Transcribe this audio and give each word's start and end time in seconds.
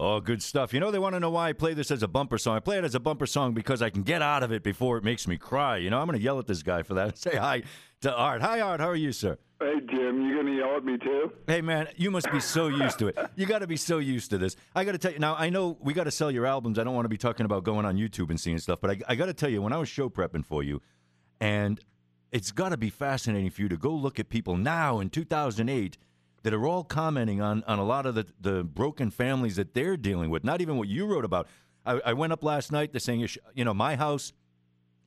Oh, 0.00 0.20
good 0.20 0.44
stuff. 0.44 0.72
You 0.72 0.78
know, 0.78 0.92
they 0.92 1.00
want 1.00 1.16
to 1.16 1.20
know 1.20 1.30
why 1.30 1.48
I 1.48 1.52
play 1.52 1.74
this 1.74 1.90
as 1.90 2.04
a 2.04 2.08
bumper 2.08 2.38
song. 2.38 2.56
I 2.56 2.60
play 2.60 2.78
it 2.78 2.84
as 2.84 2.94
a 2.94 3.00
bumper 3.00 3.26
song 3.26 3.52
because 3.52 3.82
I 3.82 3.90
can 3.90 4.04
get 4.04 4.22
out 4.22 4.44
of 4.44 4.52
it 4.52 4.62
before 4.62 4.96
it 4.96 5.02
makes 5.02 5.26
me 5.26 5.36
cry. 5.36 5.78
You 5.78 5.90
know, 5.90 5.98
I'm 5.98 6.06
going 6.06 6.16
to 6.16 6.22
yell 6.22 6.38
at 6.38 6.46
this 6.46 6.62
guy 6.62 6.84
for 6.84 6.94
that. 6.94 7.18
Say 7.18 7.34
hi 7.34 7.64
to 8.02 8.14
Art. 8.14 8.40
Hi, 8.40 8.60
Art. 8.60 8.78
How 8.78 8.88
are 8.88 8.94
you, 8.94 9.10
sir? 9.10 9.38
Hey, 9.58 9.80
Jim, 9.90 10.22
you 10.22 10.36
gonna 10.36 10.54
yell 10.54 10.76
at 10.76 10.84
me 10.84 10.98
too? 10.98 11.32
Hey, 11.48 11.60
man, 11.60 11.88
you 11.96 12.12
must 12.12 12.30
be 12.30 12.38
so 12.38 12.68
used 12.68 13.00
to 13.00 13.08
it. 13.08 13.18
You 13.34 13.44
got 13.44 13.58
to 13.58 13.66
be 13.66 13.76
so 13.76 13.98
used 13.98 14.30
to 14.30 14.38
this. 14.38 14.54
I 14.72 14.84
got 14.84 14.92
to 14.92 14.98
tell 14.98 15.10
you, 15.10 15.18
now, 15.18 15.34
I 15.34 15.50
know 15.50 15.76
we 15.80 15.94
got 15.94 16.04
to 16.04 16.12
sell 16.12 16.30
your 16.30 16.46
albums. 16.46 16.78
I 16.78 16.84
don't 16.84 16.94
want 16.94 17.06
to 17.06 17.10
be 17.10 17.16
talking 17.16 17.44
about 17.44 17.64
going 17.64 17.84
on 17.84 17.96
YouTube 17.96 18.30
and 18.30 18.38
seeing 18.38 18.58
stuff, 18.58 18.80
but 18.80 18.92
I, 18.92 18.98
I 19.08 19.14
got 19.16 19.26
to 19.26 19.34
tell 19.34 19.50
you, 19.50 19.60
when 19.60 19.72
I 19.72 19.78
was 19.78 19.88
show 19.88 20.08
prepping 20.08 20.44
for 20.44 20.62
you, 20.62 20.80
and 21.40 21.80
it's 22.30 22.52
got 22.52 22.68
to 22.68 22.76
be 22.76 22.88
fascinating 22.88 23.50
for 23.50 23.62
you 23.62 23.68
to 23.68 23.76
go 23.76 23.90
look 23.90 24.20
at 24.20 24.28
people 24.28 24.56
now 24.56 25.00
in 25.00 25.10
2008 25.10 25.98
that 26.42 26.54
are 26.54 26.66
all 26.66 26.84
commenting 26.84 27.40
on, 27.40 27.64
on 27.66 27.78
a 27.78 27.84
lot 27.84 28.06
of 28.06 28.14
the, 28.14 28.26
the 28.40 28.64
broken 28.64 29.10
families 29.10 29.56
that 29.56 29.74
they're 29.74 29.96
dealing 29.96 30.30
with, 30.30 30.44
not 30.44 30.60
even 30.60 30.76
what 30.76 30.88
you 30.88 31.06
wrote 31.06 31.24
about. 31.24 31.48
I, 31.84 32.00
I 32.06 32.12
went 32.12 32.32
up 32.32 32.44
last 32.44 32.70
night, 32.70 32.92
they're 32.92 33.00
saying, 33.00 33.26
you 33.54 33.64
know, 33.64 33.74
my 33.74 33.96
house, 33.96 34.32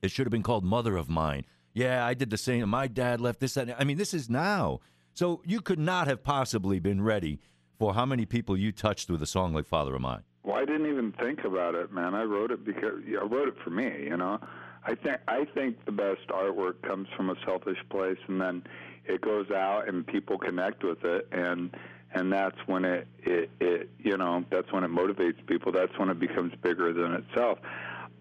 it 0.02 0.10
should 0.10 0.26
have 0.26 0.32
been 0.32 0.42
called 0.42 0.64
Mother 0.64 0.96
of 0.96 1.08
Mine. 1.08 1.44
Yeah, 1.74 2.04
I 2.04 2.14
did 2.14 2.30
the 2.30 2.38
same. 2.38 2.68
My 2.68 2.86
dad 2.86 3.20
left 3.20 3.40
this. 3.40 3.54
That. 3.54 3.74
I 3.80 3.84
mean, 3.84 3.96
this 3.96 4.12
is 4.12 4.28
now. 4.28 4.80
So 5.14 5.42
you 5.44 5.60
could 5.60 5.78
not 5.78 6.06
have 6.06 6.22
possibly 6.22 6.78
been 6.78 7.02
ready 7.02 7.40
for 7.78 7.94
how 7.94 8.04
many 8.04 8.26
people 8.26 8.56
you 8.56 8.72
touched 8.72 9.10
with 9.10 9.22
a 9.22 9.26
song 9.26 9.54
like 9.54 9.66
Father 9.66 9.94
of 9.94 10.00
Mine. 10.00 10.22
Well, 10.42 10.56
I 10.56 10.64
didn't 10.64 10.86
even 10.86 11.12
think 11.12 11.44
about 11.44 11.74
it, 11.74 11.92
man. 11.92 12.14
I 12.14 12.24
wrote 12.24 12.50
it 12.50 12.64
because 12.64 13.00
I 13.08 13.24
wrote 13.24 13.48
it 13.48 13.54
for 13.62 13.70
me. 13.70 14.04
You 14.04 14.16
know, 14.16 14.38
I 14.84 14.94
think 14.94 15.18
I 15.28 15.44
think 15.54 15.84
the 15.84 15.92
best 15.92 16.26
artwork 16.28 16.82
comes 16.82 17.08
from 17.16 17.30
a 17.30 17.34
selfish 17.46 17.78
place, 17.90 18.18
and 18.28 18.40
then 18.40 18.64
it 19.04 19.20
goes 19.20 19.50
out 19.50 19.88
and 19.88 20.06
people 20.06 20.38
connect 20.38 20.84
with 20.84 21.04
it, 21.04 21.28
and 21.32 21.76
and 22.14 22.32
that's 22.32 22.56
when 22.66 22.84
it 22.84 23.06
it, 23.20 23.50
it 23.60 23.90
you 23.98 24.16
know 24.16 24.44
that's 24.50 24.70
when 24.72 24.84
it 24.84 24.90
motivates 24.90 25.44
people. 25.46 25.72
That's 25.72 25.96
when 25.98 26.08
it 26.08 26.18
becomes 26.18 26.52
bigger 26.62 26.92
than 26.92 27.12
itself. 27.12 27.58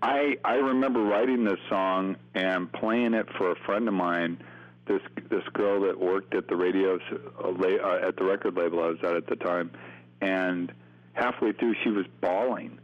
I 0.02 0.38
I 0.44 0.56
remember 0.56 1.02
writing 1.02 1.44
this 1.44 1.60
song 1.70 2.16
and 2.34 2.72
playing 2.72 3.14
it 3.14 3.28
for 3.38 3.52
a 3.52 3.56
friend 3.66 3.88
of 3.88 3.94
mine. 3.94 4.42
This 4.88 5.02
this 5.30 5.44
girl 5.54 5.82
that 5.82 6.00
worked 6.00 6.34
at 6.34 6.48
the 6.48 6.56
radio 6.56 7.00
uh, 7.44 7.50
uh, 7.50 8.08
at 8.08 8.16
the 8.18 8.24
record 8.24 8.56
label 8.56 8.84
I 8.84 8.88
was 8.88 8.98
at 9.04 9.16
at 9.16 9.28
the 9.28 9.36
time, 9.36 9.72
and 10.22 10.72
halfway 11.14 11.52
through 11.52 11.76
she 11.84 11.90
was 11.90 12.06
bawling. 12.20 12.80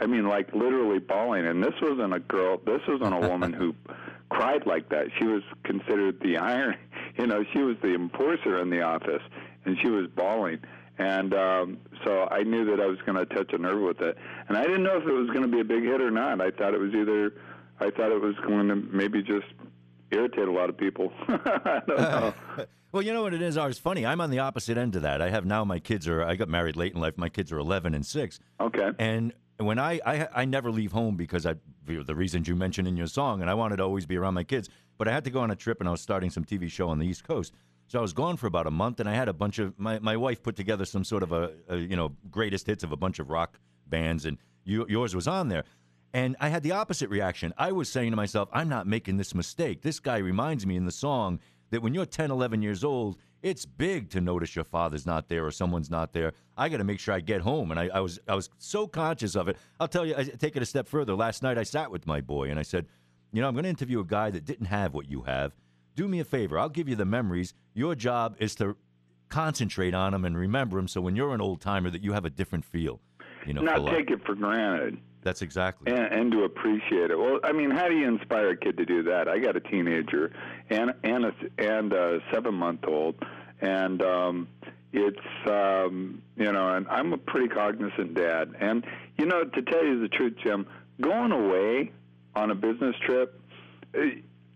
I 0.00 0.06
mean, 0.06 0.28
like 0.28 0.52
literally 0.52 1.00
bawling. 1.00 1.46
And 1.46 1.62
this 1.62 1.74
wasn't 1.82 2.14
a 2.14 2.20
girl. 2.20 2.60
This 2.64 2.80
wasn't 2.86 3.14
a 3.14 3.28
woman 3.28 3.52
who 3.52 3.74
cried 4.30 4.66
like 4.66 4.88
that. 4.90 5.06
She 5.18 5.24
was 5.24 5.42
considered 5.64 6.20
the 6.20 6.36
iron. 6.36 6.76
You 7.18 7.26
know, 7.26 7.42
she 7.52 7.62
was 7.62 7.74
the 7.82 7.96
enforcer 7.96 8.60
in 8.60 8.70
the 8.70 8.80
office, 8.82 9.22
and 9.64 9.76
she 9.82 9.90
was 9.90 10.06
bawling. 10.14 10.60
And 10.98 11.34
um, 11.34 11.78
so 12.04 12.28
I 12.30 12.44
knew 12.44 12.64
that 12.66 12.80
I 12.80 12.86
was 12.86 12.98
going 13.04 13.18
to 13.18 13.26
touch 13.34 13.52
a 13.52 13.58
nerve 13.58 13.80
with 13.80 14.00
it. 14.00 14.16
And 14.48 14.56
I 14.56 14.62
didn't 14.62 14.84
know 14.84 14.98
if 14.98 15.02
it 15.04 15.12
was 15.12 15.26
going 15.30 15.42
to 15.42 15.48
be 15.48 15.58
a 15.58 15.64
big 15.64 15.82
hit 15.82 16.00
or 16.00 16.12
not. 16.12 16.40
I 16.40 16.52
thought 16.52 16.74
it 16.74 16.78
was 16.80 16.94
either, 16.94 17.34
I 17.80 17.90
thought 17.90 18.12
it 18.12 18.20
was 18.20 18.36
going 18.46 18.68
to 18.68 18.76
maybe 18.76 19.20
just 19.20 19.46
irritate 20.12 20.46
a 20.46 20.52
lot 20.52 20.68
of 20.68 20.76
people. 20.76 21.12
I 21.28 21.82
don't 21.88 21.98
know. 21.98 22.34
well, 22.92 23.02
you 23.02 23.12
know 23.12 23.22
what 23.22 23.34
it 23.34 23.42
is? 23.42 23.56
It's 23.56 23.78
funny. 23.80 24.06
I'm 24.06 24.20
on 24.20 24.30
the 24.30 24.38
opposite 24.38 24.78
end 24.78 24.94
of 24.94 25.02
that. 25.02 25.20
I 25.20 25.30
have 25.30 25.44
now 25.44 25.64
my 25.64 25.80
kids 25.80 26.06
are. 26.06 26.22
I 26.22 26.36
got 26.36 26.48
married 26.48 26.76
late 26.76 26.94
in 26.94 27.00
life. 27.00 27.14
My 27.16 27.28
kids 27.28 27.50
are 27.50 27.58
11 27.58 27.94
and 27.94 28.06
six. 28.06 28.38
Okay. 28.60 28.90
And 28.98 29.32
when 29.58 29.78
I, 29.78 30.00
I 30.06 30.28
I 30.34 30.44
never 30.44 30.70
leave 30.70 30.92
home 30.92 31.16
because 31.16 31.46
I 31.46 31.54
the 31.88 32.14
reasons 32.14 32.48
you 32.48 32.56
mentioned 32.56 32.88
in 32.88 32.96
your 32.96 33.06
song, 33.06 33.40
and 33.40 33.50
I 33.50 33.54
wanted 33.54 33.76
to 33.76 33.82
always 33.82 34.06
be 34.06 34.16
around 34.16 34.34
my 34.34 34.44
kids. 34.44 34.68
But 34.96 35.08
I 35.08 35.12
had 35.12 35.24
to 35.24 35.30
go 35.30 35.40
on 35.40 35.50
a 35.50 35.56
trip, 35.56 35.80
and 35.80 35.88
I 35.88 35.92
was 35.92 36.00
starting 36.00 36.30
some 36.30 36.44
TV 36.44 36.70
show 36.70 36.88
on 36.88 36.98
the 36.98 37.06
East 37.06 37.24
Coast. 37.24 37.52
So 37.86 37.98
I 37.98 38.02
was 38.02 38.12
gone 38.12 38.36
for 38.36 38.46
about 38.46 38.66
a 38.66 38.70
month, 38.70 39.00
and 39.00 39.08
I 39.08 39.14
had 39.14 39.28
a 39.28 39.32
bunch 39.32 39.58
of 39.58 39.78
my, 39.78 39.98
my 39.98 40.16
wife 40.16 40.42
put 40.42 40.56
together 40.56 40.84
some 40.84 41.04
sort 41.04 41.22
of 41.22 41.32
a, 41.32 41.52
a 41.68 41.76
you 41.76 41.96
know 41.96 42.12
greatest 42.30 42.66
hits 42.66 42.84
of 42.84 42.92
a 42.92 42.96
bunch 42.96 43.18
of 43.18 43.30
rock 43.30 43.58
bands, 43.86 44.24
and 44.24 44.38
you, 44.64 44.86
yours 44.88 45.14
was 45.14 45.26
on 45.26 45.48
there. 45.48 45.64
And 46.12 46.36
I 46.40 46.48
had 46.48 46.62
the 46.62 46.72
opposite 46.72 47.10
reaction. 47.10 47.52
I 47.58 47.72
was 47.72 47.88
saying 47.88 48.10
to 48.12 48.16
myself, 48.16 48.48
I'm 48.52 48.68
not 48.68 48.86
making 48.86 49.18
this 49.18 49.34
mistake. 49.34 49.82
This 49.82 50.00
guy 50.00 50.18
reminds 50.18 50.66
me 50.66 50.76
in 50.76 50.86
the 50.86 50.92
song 50.92 51.38
that 51.70 51.82
when 51.82 51.92
you're 51.92 52.06
10, 52.06 52.30
11 52.30 52.62
years 52.62 52.82
old, 52.82 53.18
it's 53.42 53.64
big 53.64 54.10
to 54.10 54.20
notice 54.20 54.56
your 54.56 54.64
father's 54.64 55.06
not 55.06 55.28
there 55.28 55.46
or 55.46 55.50
someone's 55.50 55.90
not 55.90 56.12
there. 56.12 56.32
I 56.56 56.68
got 56.68 56.78
to 56.78 56.84
make 56.84 57.00
sure 57.00 57.14
I 57.14 57.20
get 57.20 57.40
home. 57.40 57.70
And 57.70 57.78
I, 57.78 57.88
I, 57.94 58.00
was 58.00 58.18
I 58.26 58.34
was 58.34 58.50
so 58.58 58.86
conscious 58.86 59.36
of 59.36 59.48
it. 59.48 59.56
I'll 59.78 59.88
tell 59.88 60.04
you, 60.04 60.14
I 60.16 60.24
take 60.24 60.56
it 60.56 60.62
a 60.62 60.66
step 60.66 60.88
further. 60.88 61.14
Last 61.14 61.42
night 61.42 61.56
I 61.56 61.62
sat 61.62 61.90
with 61.90 62.06
my 62.06 62.20
boy 62.20 62.50
and 62.50 62.58
I 62.58 62.62
said, 62.62 62.86
you 63.32 63.40
know, 63.42 63.48
I'm 63.48 63.54
going 63.54 63.64
to 63.64 63.70
interview 63.70 64.00
a 64.00 64.04
guy 64.04 64.30
that 64.30 64.44
didn't 64.44 64.66
have 64.66 64.94
what 64.94 65.10
you 65.10 65.22
have 65.22 65.54
do 65.98 66.06
me 66.06 66.20
a 66.20 66.24
favor. 66.24 66.58
I'll 66.60 66.68
give 66.68 66.88
you 66.88 66.94
the 66.94 67.04
memories. 67.04 67.54
Your 67.74 67.96
job 67.96 68.36
is 68.38 68.54
to 68.56 68.76
concentrate 69.28 69.94
on 69.94 70.12
them 70.12 70.24
and 70.24 70.38
remember 70.38 70.76
them. 70.76 70.86
So 70.86 71.00
when 71.00 71.16
you're 71.16 71.34
an 71.34 71.40
old 71.40 71.60
timer, 71.60 71.90
that 71.90 72.04
you 72.04 72.12
have 72.12 72.24
a 72.24 72.30
different 72.30 72.64
feel. 72.64 73.00
You 73.44 73.54
know, 73.54 73.62
not 73.62 73.84
take 73.90 74.10
it 74.10 74.24
for 74.24 74.36
granted. 74.36 74.98
That's 75.28 75.42
exactly. 75.42 75.92
And, 75.92 76.10
and, 76.10 76.32
to 76.32 76.44
appreciate 76.44 77.10
it. 77.10 77.18
Well, 77.18 77.38
I 77.44 77.52
mean, 77.52 77.70
how 77.70 77.86
do 77.86 77.94
you 77.94 78.08
inspire 78.08 78.48
a 78.48 78.56
kid 78.56 78.78
to 78.78 78.86
do 78.86 79.02
that? 79.02 79.28
I 79.28 79.38
got 79.38 79.56
a 79.56 79.60
teenager 79.60 80.32
and 80.70 80.94
and 81.04 81.26
a, 81.26 81.34
and 81.58 81.92
a 81.92 82.20
seven 82.32 82.54
month 82.54 82.86
old, 82.86 83.14
and 83.60 84.00
um, 84.00 84.48
it's 84.94 85.18
um, 85.46 86.22
you 86.38 86.50
know, 86.50 86.70
and 86.70 86.88
I'm 86.88 87.12
a 87.12 87.18
pretty 87.18 87.48
cognizant 87.48 88.14
dad. 88.14 88.54
And 88.58 88.86
you 89.18 89.26
know, 89.26 89.44
to 89.44 89.60
tell 89.60 89.84
you 89.84 90.00
the 90.00 90.08
truth, 90.08 90.32
Jim, 90.42 90.66
going 90.98 91.32
away 91.32 91.92
on 92.34 92.50
a 92.50 92.54
business 92.54 92.96
trip 93.04 93.38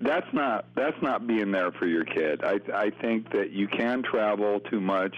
that's 0.00 0.32
not 0.32 0.64
that's 0.74 1.00
not 1.02 1.26
being 1.26 1.50
there 1.52 1.70
for 1.72 1.86
your 1.86 2.06
kid. 2.06 2.42
I 2.42 2.60
I 2.74 2.88
think 3.02 3.30
that 3.32 3.50
you 3.50 3.68
can 3.68 4.02
travel 4.02 4.60
too 4.60 4.80
much, 4.80 5.14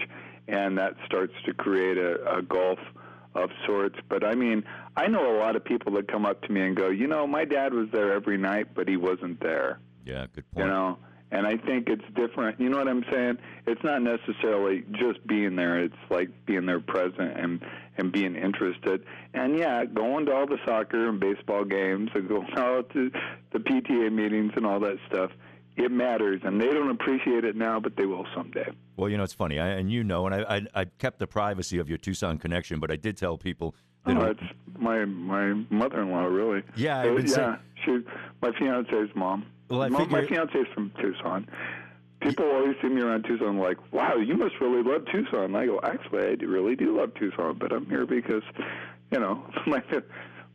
and 0.49 0.77
that 0.77 0.95
starts 1.05 1.33
to 1.45 1.53
create 1.53 1.97
a, 1.97 2.39
a 2.39 2.41
gulf 2.41 2.79
of 3.35 3.49
sorts. 3.65 3.97
But 4.09 4.23
I 4.23 4.33
mean, 4.33 4.63
I 4.95 5.07
know 5.07 5.35
a 5.35 5.37
lot 5.37 5.55
of 5.55 5.63
people 5.63 5.93
that 5.93 6.07
come 6.07 6.25
up 6.25 6.41
to 6.43 6.51
me 6.51 6.61
and 6.61 6.75
go, 6.75 6.89
you 6.89 7.07
know, 7.07 7.27
my 7.27 7.45
dad 7.45 7.73
was 7.73 7.87
there 7.91 8.13
every 8.13 8.37
night, 8.37 8.69
but 8.73 8.87
he 8.87 8.97
wasn't 8.97 9.39
there. 9.41 9.79
Yeah, 10.05 10.25
good 10.33 10.49
point. 10.51 10.65
You 10.65 10.71
know, 10.71 10.97
and 11.31 11.45
I 11.45 11.57
think 11.57 11.89
it's 11.89 12.05
different. 12.15 12.59
You 12.59 12.69
know 12.69 12.77
what 12.77 12.87
I'm 12.87 13.03
saying? 13.11 13.37
It's 13.67 13.83
not 13.83 14.01
necessarily 14.01 14.83
just 14.93 15.25
being 15.27 15.55
there. 15.55 15.79
It's 15.79 15.93
like 16.09 16.29
being 16.45 16.65
there 16.65 16.79
present 16.79 17.37
and 17.37 17.61
and 17.97 18.11
being 18.11 18.35
interested. 18.35 19.03
And 19.33 19.57
yeah, 19.57 19.85
going 19.85 20.25
to 20.27 20.33
all 20.33 20.45
the 20.45 20.57
soccer 20.65 21.09
and 21.09 21.19
baseball 21.19 21.65
games 21.65 22.09
and 22.13 22.27
going 22.27 22.47
out 22.57 22.89
to 22.91 23.11
the 23.51 23.59
PTA 23.59 24.11
meetings 24.11 24.53
and 24.55 24.65
all 24.65 24.79
that 24.81 24.97
stuff. 25.07 25.31
It 25.77 25.91
matters, 25.91 26.41
and 26.45 26.59
they 26.59 26.67
don't 26.67 26.89
appreciate 26.89 27.43
it 27.43 27.55
now, 27.55 27.81
but 27.81 27.97
they 27.97 28.05
will 28.05 28.25
someday. 28.33 28.69
Well, 28.95 29.09
you 29.09 29.17
know, 29.17 29.23
it's 29.23 29.33
funny, 29.33 29.59
I, 29.59 29.67
and 29.69 29.91
you 29.91 30.05
know, 30.05 30.25
and 30.25 30.33
I, 30.33 30.55
I, 30.55 30.81
I 30.81 30.85
kept 30.85 31.19
the 31.19 31.27
privacy 31.27 31.79
of 31.79 31.89
your 31.89 31.97
Tucson 31.97 32.37
connection, 32.37 32.79
but 32.79 32.91
I 32.91 32.95
did 32.95 33.17
tell 33.17 33.37
people. 33.37 33.75
That 34.05 34.17
oh, 34.17 34.25
it's 34.25 34.41
my 34.77 35.03
my 35.03 35.53
mother-in-law, 35.69 36.25
really. 36.25 36.63
Yeah, 36.75 36.99
uh, 36.99 37.03
so, 37.03 37.17
yeah. 37.17 37.25
Saying, 37.27 37.57
she, 37.83 37.99
my 38.41 38.51
fiance's 38.57 39.09
mom. 39.15 39.47
Well, 39.69 39.81
I 39.81 39.89
my, 39.89 39.99
figure... 39.99 40.21
my 40.21 40.27
fiance's 40.27 40.67
from 40.73 40.91
Tucson. 41.01 41.47
People 42.21 42.45
always 42.45 42.75
see 42.81 42.87
me 42.87 43.01
around 43.01 43.23
Tucson 43.23 43.57
like, 43.57 43.77
"Wow, 43.91 44.15
you 44.15 44.35
must 44.37 44.55
really 44.61 44.81
love 44.81 45.05
Tucson." 45.11 45.45
And 45.45 45.57
I 45.57 45.65
go, 45.65 45.81
"Actually, 45.83 46.27
I 46.27 46.35
do, 46.35 46.47
really 46.47 46.75
do 46.75 46.97
love 46.97 47.13
Tucson, 47.15 47.57
but 47.59 47.73
I'm 47.73 47.85
here 47.87 48.05
because, 48.05 48.43
you 49.11 49.19
know, 49.19 49.43
my 49.67 49.83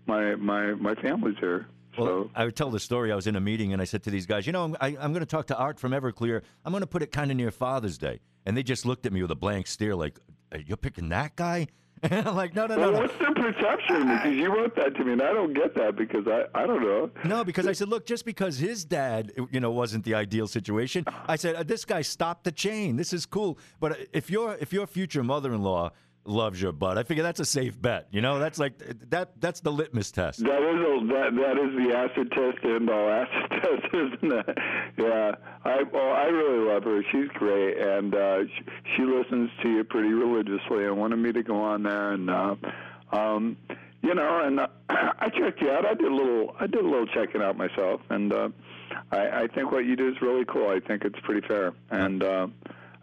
my 0.06 0.34
my 0.36 0.74
my 0.74 0.94
family's 0.94 1.36
here." 1.40 1.66
Well, 1.98 2.06
so. 2.06 2.30
I 2.34 2.44
would 2.44 2.56
tell 2.56 2.70
the 2.70 2.80
story. 2.80 3.12
I 3.12 3.16
was 3.16 3.26
in 3.26 3.36
a 3.36 3.40
meeting 3.40 3.72
and 3.72 3.80
I 3.82 3.84
said 3.84 4.02
to 4.04 4.10
these 4.10 4.26
guys, 4.26 4.46
"You 4.46 4.52
know, 4.52 4.64
I'm, 4.64 4.76
I, 4.80 4.88
I'm 5.00 5.12
going 5.12 5.20
to 5.20 5.26
talk 5.26 5.46
to 5.48 5.56
Art 5.56 5.78
from 5.78 5.92
Everclear. 5.92 6.42
I'm 6.64 6.72
going 6.72 6.82
to 6.82 6.86
put 6.86 7.02
it 7.02 7.12
kind 7.12 7.30
of 7.30 7.36
near 7.36 7.50
Father's 7.50 7.98
Day." 7.98 8.20
And 8.46 8.56
they 8.56 8.62
just 8.62 8.86
looked 8.86 9.06
at 9.06 9.12
me 9.12 9.22
with 9.22 9.30
a 9.30 9.36
blank 9.36 9.66
stare, 9.66 9.94
like, 9.94 10.18
"You're 10.66 10.76
picking 10.76 11.08
that 11.10 11.36
guy?" 11.36 11.68
And 12.02 12.26
I'm 12.26 12.34
like, 12.34 12.54
no, 12.54 12.66
no, 12.66 12.78
well, 12.78 12.92
no. 12.92 13.00
What's 13.00 13.18
their 13.18 13.34
perception? 13.34 14.08
Because 14.08 14.34
you 14.34 14.50
wrote 14.50 14.74
that 14.76 14.94
to 14.96 15.04
me, 15.04 15.12
and 15.12 15.20
I 15.20 15.34
don't 15.34 15.52
get 15.52 15.74
that 15.74 15.96
because 15.96 16.26
I, 16.26 16.44
I 16.54 16.66
don't 16.66 16.82
know. 16.82 17.10
No, 17.24 17.44
because 17.44 17.66
I 17.66 17.72
said, 17.72 17.88
look, 17.88 18.06
just 18.06 18.24
because 18.24 18.56
his 18.56 18.86
dad, 18.86 19.32
you 19.50 19.60
know, 19.60 19.70
wasn't 19.70 20.06
the 20.06 20.14
ideal 20.14 20.46
situation, 20.46 21.04
I 21.28 21.36
said, 21.36 21.56
uh, 21.56 21.62
this 21.62 21.84
guy 21.84 22.00
stopped 22.00 22.44
the 22.44 22.52
chain. 22.52 22.96
This 22.96 23.12
is 23.12 23.26
cool. 23.26 23.58
But 23.80 23.98
if 24.14 24.30
your 24.30 24.56
if 24.60 24.72
your 24.72 24.86
future 24.86 25.22
mother-in-law 25.22 25.90
loves 26.24 26.60
your 26.60 26.72
butt. 26.72 26.98
I 26.98 27.02
figure 27.02 27.22
that's 27.22 27.40
a 27.40 27.44
safe 27.44 27.80
bet. 27.80 28.08
You 28.10 28.20
know, 28.20 28.38
that's 28.38 28.58
like 28.58 28.78
that. 29.10 29.40
That's 29.40 29.60
the 29.60 29.72
litmus 29.72 30.10
test. 30.10 30.40
That 30.40 30.62
is 30.62 30.80
a, 30.80 31.06
that 31.12 31.34
that 31.34 31.58
is 31.58 31.88
the 31.88 31.96
acid 31.96 32.30
test 32.32 32.64
and 32.64 32.90
all 32.90 33.08
acid 33.10 33.50
test, 33.50 33.94
isn't 33.94 34.32
it? 34.32 34.58
Yeah, 34.98 35.32
I 35.64 35.82
well, 35.82 36.12
I 36.12 36.24
really 36.26 36.68
love 36.72 36.84
her. 36.84 37.02
She's 37.10 37.28
great, 37.34 37.78
and 37.78 38.14
uh, 38.14 38.44
she, 38.44 38.64
she 38.96 39.02
listens 39.02 39.50
to 39.62 39.68
you 39.68 39.84
pretty 39.84 40.12
religiously. 40.12 40.86
and 40.86 40.96
wanted 40.98 41.16
me 41.16 41.32
to 41.32 41.42
go 41.42 41.56
on 41.60 41.82
there, 41.82 42.12
and 42.12 42.30
uh, 42.30 42.54
um, 43.12 43.56
you 44.02 44.14
know, 44.14 44.44
and 44.44 44.60
uh, 44.60 44.68
I 44.88 45.28
checked 45.30 45.60
you 45.60 45.70
out. 45.70 45.86
I 45.86 45.94
did 45.94 46.10
a 46.10 46.14
little. 46.14 46.54
I 46.60 46.66
did 46.66 46.84
a 46.84 46.88
little 46.88 47.06
checking 47.06 47.42
out 47.42 47.56
myself, 47.56 48.00
and 48.10 48.32
uh, 48.32 48.48
I, 49.10 49.42
I 49.42 49.46
think 49.48 49.72
what 49.72 49.84
you 49.86 49.96
do 49.96 50.08
is 50.08 50.20
really 50.20 50.44
cool. 50.44 50.68
I 50.68 50.80
think 50.80 51.04
it's 51.04 51.18
pretty 51.20 51.46
fair, 51.46 51.72
and. 51.90 52.22
Uh, 52.22 52.46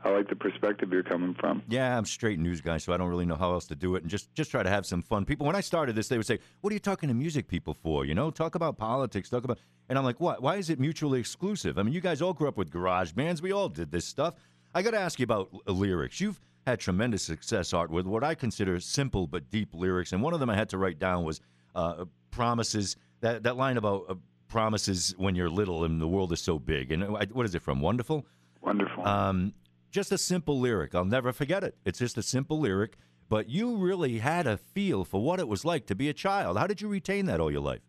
I 0.08 0.12
like 0.12 0.30
the 0.30 0.36
perspective 0.38 0.92
you're 0.94 1.04
coming 1.04 1.34
from. 1.34 1.62
Yeah, 1.68 1.98
I'm 1.98 2.06
straight 2.06 2.40
news 2.40 2.62
guy, 2.62 2.78
so 2.78 2.94
I 2.94 2.98
don't 2.98 3.10
really 3.10 3.26
know 3.26 3.36
how 3.36 3.52
else 3.52 3.66
to 3.68 3.76
do 3.76 3.96
it, 3.96 4.04
and 4.04 4.10
just 4.10 4.34
just 4.34 4.52
try 4.52 4.64
to 4.64 4.70
have 4.70 4.86
some 4.86 5.02
fun. 5.02 5.26
People, 5.26 5.46
when 5.46 5.56
I 5.56 5.60
started 5.60 5.96
this, 5.96 6.08
they 6.08 6.16
would 6.16 6.26
say, 6.26 6.40
"What 6.62 6.72
are 6.72 6.74
you 6.74 6.80
talking 6.80 7.10
to 7.10 7.16
music 7.16 7.50
people 7.50 7.74
for? 7.74 8.06
You 8.06 8.16
know, 8.16 8.32
talk 8.32 8.56
about 8.56 8.78
politics, 8.78 9.30
talk 9.30 9.44
about." 9.44 9.60
And 9.90 9.98
I'm 9.98 10.06
like, 10.06 10.22
"What? 10.22 10.42
Why 10.42 10.56
is 10.56 10.70
it 10.70 10.80
mutually 10.80 11.20
exclusive? 11.20 11.78
I 11.78 11.84
mean, 11.84 11.94
you 11.94 12.00
guys 12.00 12.22
all 12.22 12.34
grew 12.34 12.48
up 12.48 12.56
with 12.56 12.72
garage 12.72 13.12
bands. 13.12 13.42
We 13.42 13.52
all 13.52 13.68
did 13.68 13.92
this 13.92 14.06
stuff. 14.06 14.36
I 14.74 14.82
got 14.82 14.92
to 14.92 15.00
ask 15.00 15.20
you 15.20 15.26
about 15.26 15.50
lyrics. 15.68 16.22
You've 16.22 16.40
had 16.66 16.80
tremendous 16.80 17.24
success, 17.24 17.74
Art, 17.74 17.90
with 17.90 18.06
what 18.06 18.24
I 18.24 18.34
consider 18.34 18.80
simple 18.80 19.28
but 19.28 19.50
deep 19.50 19.74
lyrics. 19.74 20.14
And 20.14 20.22
one 20.22 20.34
of 20.34 20.40
them 20.40 20.50
I 20.50 20.56
had 20.56 20.70
to 20.70 20.78
write 20.78 21.00
down 21.00 21.26
was 21.26 21.42
uh, 21.76 22.06
promises. 22.32 22.96
That 23.20 23.44
that 23.44 23.58
line 23.58 23.76
about 23.76 24.06
uh, 24.08 24.16
promises 24.48 25.14
when 25.18 25.36
you're 25.36 25.50
little 25.50 25.84
and 25.84 26.00
the 26.00 26.08
world 26.08 26.32
is 26.32 26.40
so 26.40 26.60
big. 26.60 26.94
And 26.94 27.04
uh, 27.04 27.26
what 27.34 27.46
is 27.46 27.56
it 27.56 27.62
from? 27.62 27.82
Wonderful. 27.82 28.26
Wonderful. 28.62 29.06
Um, 29.06 29.54
just 29.92 30.12
a 30.12 30.18
simple 30.18 30.60
lyric. 30.60 30.94
I'll 30.96 31.06
never 31.06 31.32
forget 31.34 31.64
it. 31.64 31.76
It's 31.86 32.00
just 32.00 32.18
a 32.18 32.24
simple 32.24 32.60
lyric, 32.60 32.98
but 33.30 33.50
you 33.50 33.78
really 33.78 34.20
had 34.20 34.48
a 34.48 34.58
feel 34.58 35.04
for 35.04 35.22
what 35.22 35.40
it 35.40 35.48
was 35.48 35.66
like 35.66 35.86
to 35.88 35.96
be 35.96 36.10
a 36.10 36.14
child. 36.14 36.58
How 36.58 36.68
did 36.68 36.82
you 36.82 36.88
retain 36.88 37.26
that 37.28 37.40
all 37.40 37.52
your 37.52 37.62
life? 37.62 37.82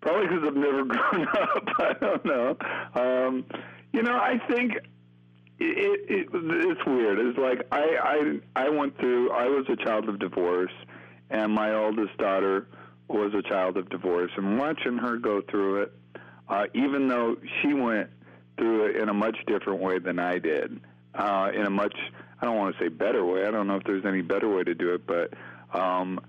Probably 0.00 0.28
because 0.28 0.44
I've 0.48 0.56
never 0.56 0.84
grown 0.84 1.28
up. 1.28 1.64
I 1.78 1.92
don't 2.00 2.24
know. 2.24 2.56
Um, 2.94 3.44
you 3.92 4.02
know, 4.02 4.14
I 4.16 4.38
think 4.48 4.74
it, 5.58 6.00
it, 6.08 6.28
it's 6.32 6.86
weird. 6.86 7.18
It's 7.18 7.38
like 7.38 7.66
I, 7.72 8.38
I 8.54 8.64
I 8.66 8.68
went 8.68 8.96
through. 8.98 9.32
I 9.32 9.46
was 9.46 9.66
a 9.68 9.76
child 9.84 10.08
of 10.08 10.18
divorce, 10.18 10.72
and 11.30 11.52
my 11.52 11.74
oldest 11.74 12.16
daughter 12.18 12.68
was 13.08 13.32
a 13.34 13.42
child 13.48 13.76
of 13.76 13.88
divorce. 13.88 14.30
And 14.36 14.58
watching 14.58 14.98
her 14.98 15.16
go 15.16 15.42
through 15.50 15.82
it, 15.82 15.92
uh, 16.48 16.64
even 16.74 17.08
though 17.08 17.36
she 17.60 17.72
went 17.72 18.10
through 18.56 18.86
it 18.86 18.96
in 18.96 19.08
a 19.08 19.14
much 19.14 19.36
different 19.46 19.80
way 19.80 19.98
than 19.98 20.18
I 20.18 20.38
did, 20.38 20.80
uh, 21.18 21.50
in 21.54 21.66
a 21.66 21.70
much 21.70 21.94
I 22.40 22.46
don't 22.46 22.56
want 22.56 22.76
to 22.76 22.82
say 22.82 22.88
better 22.88 23.24
way. 23.24 23.44
I 23.44 23.50
don't 23.50 23.66
know 23.66 23.76
if 23.76 23.84
there's 23.84 24.04
any 24.06 24.22
better 24.22 24.48
way 24.48 24.62
to 24.62 24.74
do 24.74 24.94
it, 24.94 25.06
but 25.06 25.34
um, 25.78 26.20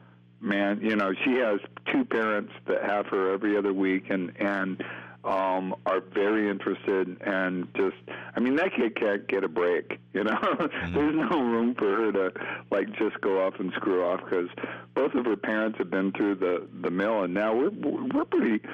man, 0.41 0.79
you 0.81 0.95
know, 0.95 1.13
she 1.23 1.33
has 1.35 1.59
two 1.93 2.03
parents 2.03 2.51
that 2.67 2.83
have 2.83 3.05
her 3.07 3.31
every 3.31 3.55
other 3.57 3.73
week, 3.73 4.09
and 4.09 4.33
and 4.39 4.83
um, 5.23 5.75
are 5.85 5.99
very 5.99 6.49
interested 6.49 7.17
and 7.21 7.67
just 7.75 7.97
I 8.35 8.39
mean 8.39 8.55
that 8.55 8.73
kid 8.73 8.95
can't 8.95 9.27
get 9.27 9.43
a 9.43 9.49
break 9.49 9.99
you 10.13 10.23
know 10.23 10.39
there's 10.93 11.15
no 11.15 11.41
room 11.41 11.75
for 11.75 11.93
her 11.93 12.11
to 12.13 12.31
like 12.71 12.87
just 12.97 13.19
go 13.19 13.45
off 13.45 13.55
and 13.59 13.73
screw 13.75 14.05
off 14.05 14.21
because 14.23 14.47
both 14.95 15.13
of 15.15 15.25
her 15.25 15.35
parents 15.35 15.77
have 15.77 15.89
been 15.91 16.13
through 16.13 16.35
the 16.35 16.65
the 16.81 16.89
mill 16.89 17.23
and 17.23 17.33
now 17.33 17.53
we're 17.53 17.69
we're 17.69 18.23
pretty 18.25 18.65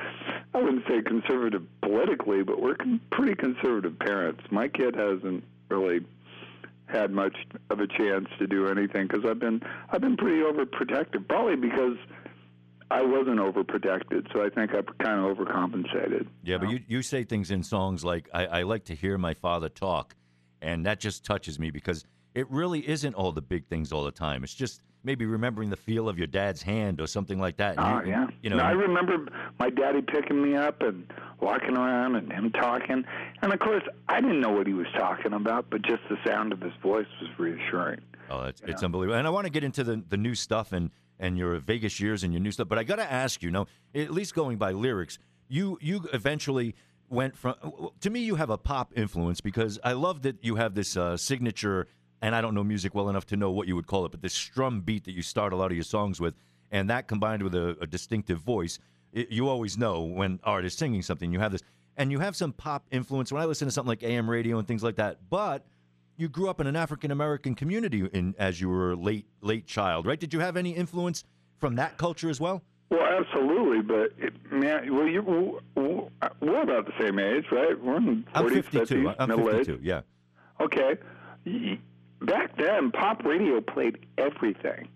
I 0.54 0.62
wouldn't 0.62 0.86
say 0.88 1.02
conservative 1.02 1.64
politically 1.82 2.44
but 2.44 2.62
we're 2.62 2.76
con- 2.76 3.02
pretty 3.12 3.34
conservative 3.34 3.98
parents 3.98 4.44
my 4.52 4.68
kid 4.68 4.96
hasn't 4.96 5.44
really 5.70 6.06
had 6.88 7.12
much 7.12 7.36
of 7.70 7.80
a 7.80 7.88
chance 7.88 8.28
to 8.40 8.48
do 8.48 8.68
anything 8.68 9.08
because 9.08 9.26
I've 9.28 9.40
been 9.40 9.62
I've 9.90 10.02
been 10.02 10.18
pretty 10.18 10.42
overprotective 10.42 11.28
probably 11.28 11.56
because 11.56 11.98
I 12.92 13.02
wasn't 13.02 13.40
overprotected, 13.40 14.32
so 14.32 14.46
I 14.46 14.50
think 14.50 14.72
I 14.76 14.82
kind 15.04 15.26
of 15.26 15.38
overcompensated. 15.38 16.28
Yeah, 16.44 16.54
you 16.54 16.54
know? 16.54 16.60
but 16.60 16.70
you 16.70 16.80
you 16.88 17.02
say 17.02 17.24
things 17.24 17.52
in 17.52 17.64
songs 17.64 18.06
like 18.06 18.30
I, 18.34 18.46
"I 18.46 18.64
like 18.64 18.86
to 18.86 18.96
hear 18.96 19.18
my 19.18 19.34
father 19.34 19.70
talk," 19.70 20.16
and 20.62 20.86
that 20.86 21.00
just 21.00 21.26
touches 21.26 21.58
me 21.60 21.72
because 21.72 22.06
it 22.36 22.50
really 22.52 22.88
isn't 22.88 23.16
all 23.16 23.32
the 23.32 23.42
big 23.42 23.66
things 23.68 23.92
all 23.92 24.04
the 24.04 24.12
time. 24.12 24.44
It's 24.44 24.54
just 24.54 24.82
maybe 25.04 25.26
remembering 25.26 25.70
the 25.70 25.78
feel 25.78 26.10
of 26.10 26.18
your 26.18 26.28
dad's 26.28 26.62
hand 26.62 27.00
or 27.02 27.08
something 27.08 27.40
like 27.40 27.58
that. 27.58 27.76
Oh 27.80 28.02
you, 28.02 28.12
yeah, 28.12 28.28
you 28.44 28.50
know. 28.50 28.58
No, 28.58 28.64
I 28.64 28.72
remember 28.72 29.28
my 29.60 29.70
daddy 29.70 30.02
picking 30.02 30.42
me 30.42 30.56
up 30.56 30.82
and 30.82 31.12
walking 31.40 31.78
around 31.78 32.16
and 32.16 32.32
him 32.32 32.52
talking, 32.52 33.04
and 33.42 33.54
of 33.54 33.60
course 33.60 33.84
I 34.08 34.22
didn't 34.22 34.42
know 34.42 34.52
what 34.52 34.68
he 34.68 34.74
was 34.74 34.88
talking 34.98 35.34
about, 35.34 35.70
but 35.70 35.82
just 35.82 36.02
the 36.10 36.18
sound 36.26 36.54
of 36.54 36.62
his 36.62 36.74
voice 36.82 37.08
was 37.22 37.30
reassuring. 37.38 38.02
Oh, 38.30 38.44
it's, 38.44 38.62
it's 38.66 38.84
unbelievable. 38.84 39.18
And 39.18 39.28
I 39.28 39.30
want 39.30 39.46
to 39.46 39.52
get 39.52 39.64
into 39.64 39.84
the 39.84 40.04
the 40.10 40.18
new 40.18 40.36
stuff 40.36 40.72
and 40.72 40.92
and 41.20 41.38
your 41.38 41.58
Vegas 41.60 42.00
years 42.00 42.24
and 42.24 42.34
your 42.34 42.42
new 42.42 42.52
stuff. 42.52 42.68
But 42.68 42.78
I 42.78 42.84
got 42.84 42.98
to 42.98 43.12
ask 43.12 43.42
you, 43.42 43.52
know, 43.52 43.68
at 43.94 44.12
least 44.12 44.36
going 44.36 44.58
by 44.58 44.72
lyrics, 44.72 45.20
you 45.48 45.78
you 45.82 46.08
eventually 46.14 46.76
went 47.10 47.38
from. 47.38 47.56
To 48.02 48.10
me, 48.10 48.22
you 48.22 48.36
have 48.36 48.50
a 48.50 48.58
pop 48.58 48.94
influence 48.98 49.42
because 49.42 49.80
I 49.84 49.94
love 49.94 50.24
that 50.24 50.44
you 50.44 50.56
have 50.56 50.74
this 50.76 50.98
uh, 50.98 51.18
signature. 51.18 51.88
And 52.22 52.34
I 52.34 52.42
don't 52.42 52.56
know 52.56 52.64
music 52.64 52.96
well 52.96 53.10
enough 53.10 53.26
to 53.28 53.36
know 53.36 53.52
what 53.52 53.68
you 53.68 53.76
would 53.76 53.86
call 53.86 54.06
it, 54.06 54.12
but 54.12 54.22
this 54.22 54.34
strum 54.34 54.82
beat 54.82 55.04
that 55.04 55.12
you 55.12 55.22
start 55.22 55.54
a 55.54 55.56
lot 55.56 55.70
of 55.70 55.74
your 55.74 55.84
songs 55.84 56.20
with, 56.20 56.34
and 56.72 56.90
that 56.90 57.08
combined 57.08 57.44
with 57.44 57.54
a, 57.54 57.78
a 57.82 57.86
distinctive 57.86 58.40
voice, 58.40 58.80
it, 59.16 59.32
you 59.32 59.48
always 59.48 59.78
know 59.78 60.02
when 60.02 60.40
art 60.44 60.66
is 60.66 60.76
singing 60.76 61.02
something. 61.02 61.32
You 61.34 61.40
have 61.40 61.54
this, 61.54 61.64
and 61.98 62.12
you 62.12 62.20
have 62.20 62.36
some 62.36 62.54
pop 62.54 62.86
influence. 62.92 63.32
When 63.32 63.42
I 63.42 63.46
listen 63.46 63.68
to 63.68 63.72
something 63.72 63.90
like 63.90 64.04
AM 64.04 64.30
radio 64.30 64.60
and 64.60 64.68
things 64.68 64.84
like 64.84 64.98
that, 64.98 65.18
but 65.30 65.66
you 66.18 66.30
grew 66.30 66.50
up 66.50 66.60
in 66.60 66.68
an 66.68 66.76
African 66.76 67.12
American 67.12 67.56
community 67.56 68.08
in 68.14 68.36
as 68.38 68.62
you 68.62 68.70
were 68.70 68.92
a 68.92 68.96
late 68.96 69.26
late 69.42 69.66
child, 69.66 70.06
right? 70.06 70.20
Did 70.20 70.34
you 70.34 70.42
have 70.42 70.58
any 70.58 70.72
influence 70.72 71.24
from 71.58 71.76
that 71.76 71.98
culture 71.98 72.30
as 72.30 72.40
well? 72.40 72.62
Well, 72.90 73.02
absolutely, 73.02 73.82
but 73.82 74.12
it, 74.20 74.34
man, 74.52 74.94
well, 74.94 75.08
you 75.08 75.22
we're 75.76 76.62
about 76.62 76.86
the 76.86 76.94
same 77.00 77.18
age, 77.18 77.46
right? 77.52 77.80
We're 77.82 77.98
in 77.98 78.24
40s, 78.24 78.28
I'm 78.36 78.50
52. 78.50 78.96
50s, 78.96 79.16
I'm 79.18 79.30
middle 79.30 79.46
52. 79.46 79.74
age. 79.74 79.80
Yeah. 79.82 80.02
Okay. 80.62 80.98
Back 82.22 82.56
then, 82.58 82.92
pop 82.92 83.24
radio 83.26 83.62
played 83.62 84.06
everything. 84.18 84.88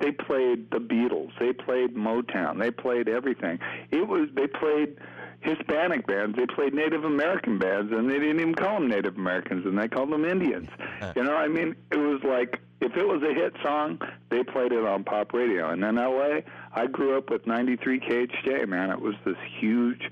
They 0.00 0.12
played 0.12 0.70
the 0.70 0.78
Beatles. 0.78 1.30
They 1.40 1.52
played 1.52 1.94
Motown. 1.94 2.60
They 2.60 2.70
played 2.70 3.08
everything. 3.08 3.58
It 3.90 4.06
was 4.06 4.28
they 4.34 4.46
played 4.46 4.96
Hispanic 5.40 6.06
bands. 6.06 6.36
They 6.36 6.46
played 6.46 6.74
Native 6.74 7.04
American 7.04 7.58
bands, 7.58 7.92
and 7.92 8.08
they 8.08 8.18
didn't 8.18 8.40
even 8.40 8.54
call 8.54 8.74
them 8.74 8.88
Native 8.88 9.16
Americans, 9.16 9.66
and 9.66 9.78
they 9.78 9.88
called 9.88 10.10
them 10.10 10.24
Indians. 10.24 10.68
you 11.16 11.24
know, 11.24 11.34
I 11.34 11.48
mean, 11.48 11.74
it 11.90 11.96
was 11.96 12.20
like 12.24 12.60
if 12.80 12.96
it 12.96 13.06
was 13.06 13.22
a 13.22 13.34
hit 13.34 13.54
song, 13.62 14.00
they 14.30 14.42
played 14.44 14.72
it 14.72 14.84
on 14.84 15.04
pop 15.04 15.32
radio. 15.32 15.70
And 15.70 15.82
in 15.82 15.98
L.A., 15.98 16.44
I 16.72 16.86
grew 16.86 17.16
up 17.18 17.30
with 17.30 17.46
93 17.46 18.00
KHJ. 18.00 18.68
Man, 18.68 18.90
it 18.90 19.00
was 19.00 19.14
this 19.24 19.36
huge, 19.60 20.10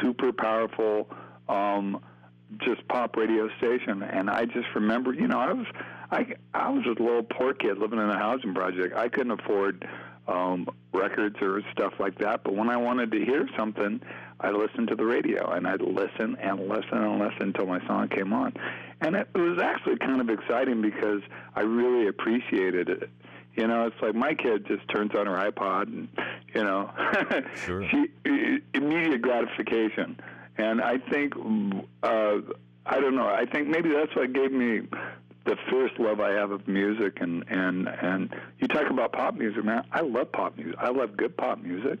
super 0.00 0.32
powerful, 0.32 1.08
um, 1.48 2.00
just 2.58 2.86
pop 2.88 3.16
radio 3.16 3.48
station. 3.58 4.02
And 4.02 4.30
I 4.30 4.44
just 4.44 4.68
remember, 4.74 5.12
you 5.12 5.26
know, 5.26 5.38
I 5.38 5.52
was, 5.52 5.66
I, 6.10 6.26
I 6.54 6.70
was 6.70 6.84
just 6.84 7.00
a 7.00 7.02
little 7.02 7.22
poor 7.22 7.54
kid 7.54 7.78
living 7.78 7.98
in 7.98 8.08
a 8.08 8.18
housing 8.18 8.54
project. 8.54 8.96
I 8.96 9.08
couldn't 9.08 9.32
afford 9.32 9.86
um, 10.28 10.68
records 10.92 11.36
or 11.40 11.62
stuff 11.72 11.94
like 11.98 12.18
that. 12.18 12.44
But 12.44 12.54
when 12.54 12.68
I 12.68 12.76
wanted 12.76 13.10
to 13.12 13.24
hear 13.24 13.48
something, 13.56 14.00
I 14.40 14.50
listened 14.50 14.88
to 14.88 14.96
the 14.96 15.04
radio 15.04 15.50
and 15.50 15.66
I'd 15.66 15.80
listen 15.80 16.36
and 16.40 16.68
listen 16.68 16.98
and 16.98 17.18
listen 17.18 17.42
until 17.42 17.66
my 17.66 17.84
song 17.86 18.08
came 18.08 18.32
on. 18.32 18.54
And 19.00 19.16
it, 19.16 19.28
it 19.34 19.38
was 19.38 19.60
actually 19.60 19.96
kind 19.96 20.20
of 20.20 20.30
exciting 20.30 20.82
because 20.82 21.22
I 21.54 21.62
really 21.62 22.08
appreciated 22.08 22.88
it. 22.88 23.10
You 23.54 23.66
know, 23.66 23.86
it's 23.86 24.00
like 24.00 24.14
my 24.14 24.34
kid 24.34 24.66
just 24.66 24.88
turns 24.88 25.14
on 25.14 25.26
her 25.26 25.36
iPod 25.36 25.88
and, 25.88 26.08
you 26.54 26.64
know, 26.64 26.90
sure. 27.66 27.86
she 27.88 28.06
immediate 28.72 29.20
gratification. 29.20 30.18
And 30.58 30.80
I 30.80 30.98
think, 30.98 31.34
uh, 32.02 32.36
I 32.84 33.00
don't 33.00 33.14
know. 33.14 33.26
I 33.26 33.46
think 33.46 33.68
maybe 33.68 33.90
that's 33.90 34.14
what 34.14 34.32
gave 34.32 34.52
me 34.52 34.82
the 35.44 35.56
fierce 35.68 35.90
love 35.98 36.20
I 36.20 36.30
have 36.32 36.50
of 36.52 36.68
music 36.68 37.18
and 37.20 37.44
and 37.48 37.88
and 37.88 38.32
you 38.60 38.68
talk 38.68 38.90
about 38.90 39.12
pop 39.12 39.34
music, 39.34 39.64
man. 39.64 39.84
I 39.92 40.00
love 40.00 40.30
pop 40.32 40.56
music. 40.56 40.76
I 40.78 40.90
love 40.90 41.16
good 41.16 41.36
pop 41.36 41.60
music. 41.60 41.98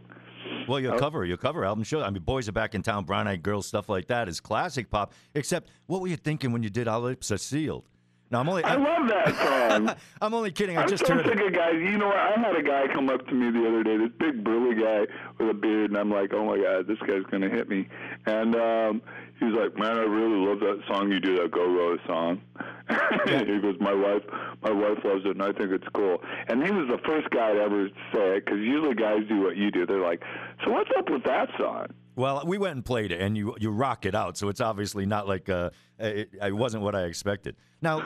Well, 0.68 0.80
your 0.80 0.94
oh. 0.94 0.98
cover, 0.98 1.24
your 1.24 1.36
cover 1.36 1.64
album 1.64 1.84
show. 1.84 2.02
I 2.02 2.10
mean, 2.10 2.22
boys 2.22 2.48
are 2.48 2.52
back 2.52 2.74
in 2.74 2.82
town, 2.82 3.04
brown 3.04 3.26
eyed 3.28 3.42
girls, 3.42 3.66
stuff 3.66 3.88
like 3.88 4.08
that 4.08 4.28
is 4.28 4.40
classic 4.40 4.90
pop. 4.90 5.12
Except, 5.34 5.70
what 5.86 6.00
were 6.00 6.08
you 6.08 6.16
thinking 6.16 6.52
when 6.52 6.62
you 6.62 6.70
did 6.70 6.88
Our 6.88 7.00
Lips 7.00 7.30
Are 7.30 7.38
Sealed? 7.38 7.88
Now 8.32 8.40
I'm 8.40 8.48
only. 8.48 8.64
I 8.64 8.74
I'm, 8.74 8.82
love 8.82 9.08
that 9.08 9.36
song. 9.36 9.94
I'm 10.22 10.32
only 10.32 10.50
kidding. 10.50 10.78
I 10.78 10.82
I'm 10.82 10.88
just 10.88 11.06
so 11.06 11.12
heard 11.12 11.26
sick 11.26 11.38
it. 11.38 11.46
of 11.48 11.52
guys. 11.52 11.74
You 11.74 11.98
know 11.98 12.06
what? 12.06 12.16
I 12.16 12.40
had 12.40 12.56
a 12.56 12.62
guy 12.62 12.86
come 12.92 13.10
up 13.10 13.26
to 13.28 13.34
me 13.34 13.50
the 13.50 13.68
other 13.68 13.84
day. 13.84 13.98
This 13.98 14.10
big 14.18 14.42
burly 14.42 14.74
guy 14.74 15.00
with 15.38 15.50
a 15.50 15.54
beard, 15.54 15.90
and 15.90 15.98
I'm 15.98 16.10
like, 16.10 16.32
oh 16.32 16.46
my 16.46 16.56
god, 16.56 16.86
this 16.86 16.98
guy's 17.06 17.24
gonna 17.30 17.50
hit 17.50 17.68
me. 17.68 17.86
And 18.24 18.56
um, 18.56 19.02
he's 19.38 19.52
like, 19.52 19.76
man, 19.76 19.98
I 19.98 20.04
really 20.04 20.46
love 20.46 20.60
that 20.60 20.80
song 20.88 21.12
you 21.12 21.20
do, 21.20 21.36
that 21.42 21.50
Go 21.50 21.66
Go 21.66 21.98
song. 22.06 22.40
he 22.88 23.58
goes, 23.60 23.76
my 23.80 23.92
wife, 23.92 24.22
my 24.62 24.72
wife 24.72 25.04
loves 25.04 25.26
it, 25.26 25.32
and 25.32 25.42
I 25.42 25.52
think 25.52 25.70
it's 25.70 25.88
cool. 25.94 26.22
And 26.48 26.64
he 26.64 26.70
was 26.70 26.88
the 26.88 26.98
first 27.04 27.28
guy 27.30 27.52
to 27.52 27.60
ever 27.60 27.88
say 28.14 28.36
it, 28.36 28.46
because 28.46 28.60
usually 28.60 28.94
guys 28.94 29.28
do 29.28 29.42
what 29.42 29.56
you 29.58 29.70
do. 29.70 29.84
They're 29.84 30.00
like, 30.00 30.22
so 30.64 30.72
what's 30.72 30.90
up 30.96 31.10
with 31.10 31.24
that 31.24 31.50
song? 31.58 31.88
Well, 32.14 32.42
we 32.44 32.58
went 32.58 32.74
and 32.74 32.84
played 32.84 33.10
it, 33.12 33.20
and 33.20 33.36
you 33.36 33.56
you 33.58 33.70
rock 33.70 34.04
it 34.04 34.14
out. 34.14 34.36
So 34.36 34.48
it's 34.48 34.60
obviously 34.60 35.06
not 35.06 35.26
like 35.26 35.48
uh, 35.48 35.70
it, 35.98 36.30
it 36.40 36.54
wasn't 36.54 36.82
what 36.82 36.94
I 36.94 37.04
expected. 37.04 37.56
Now, 37.80 37.98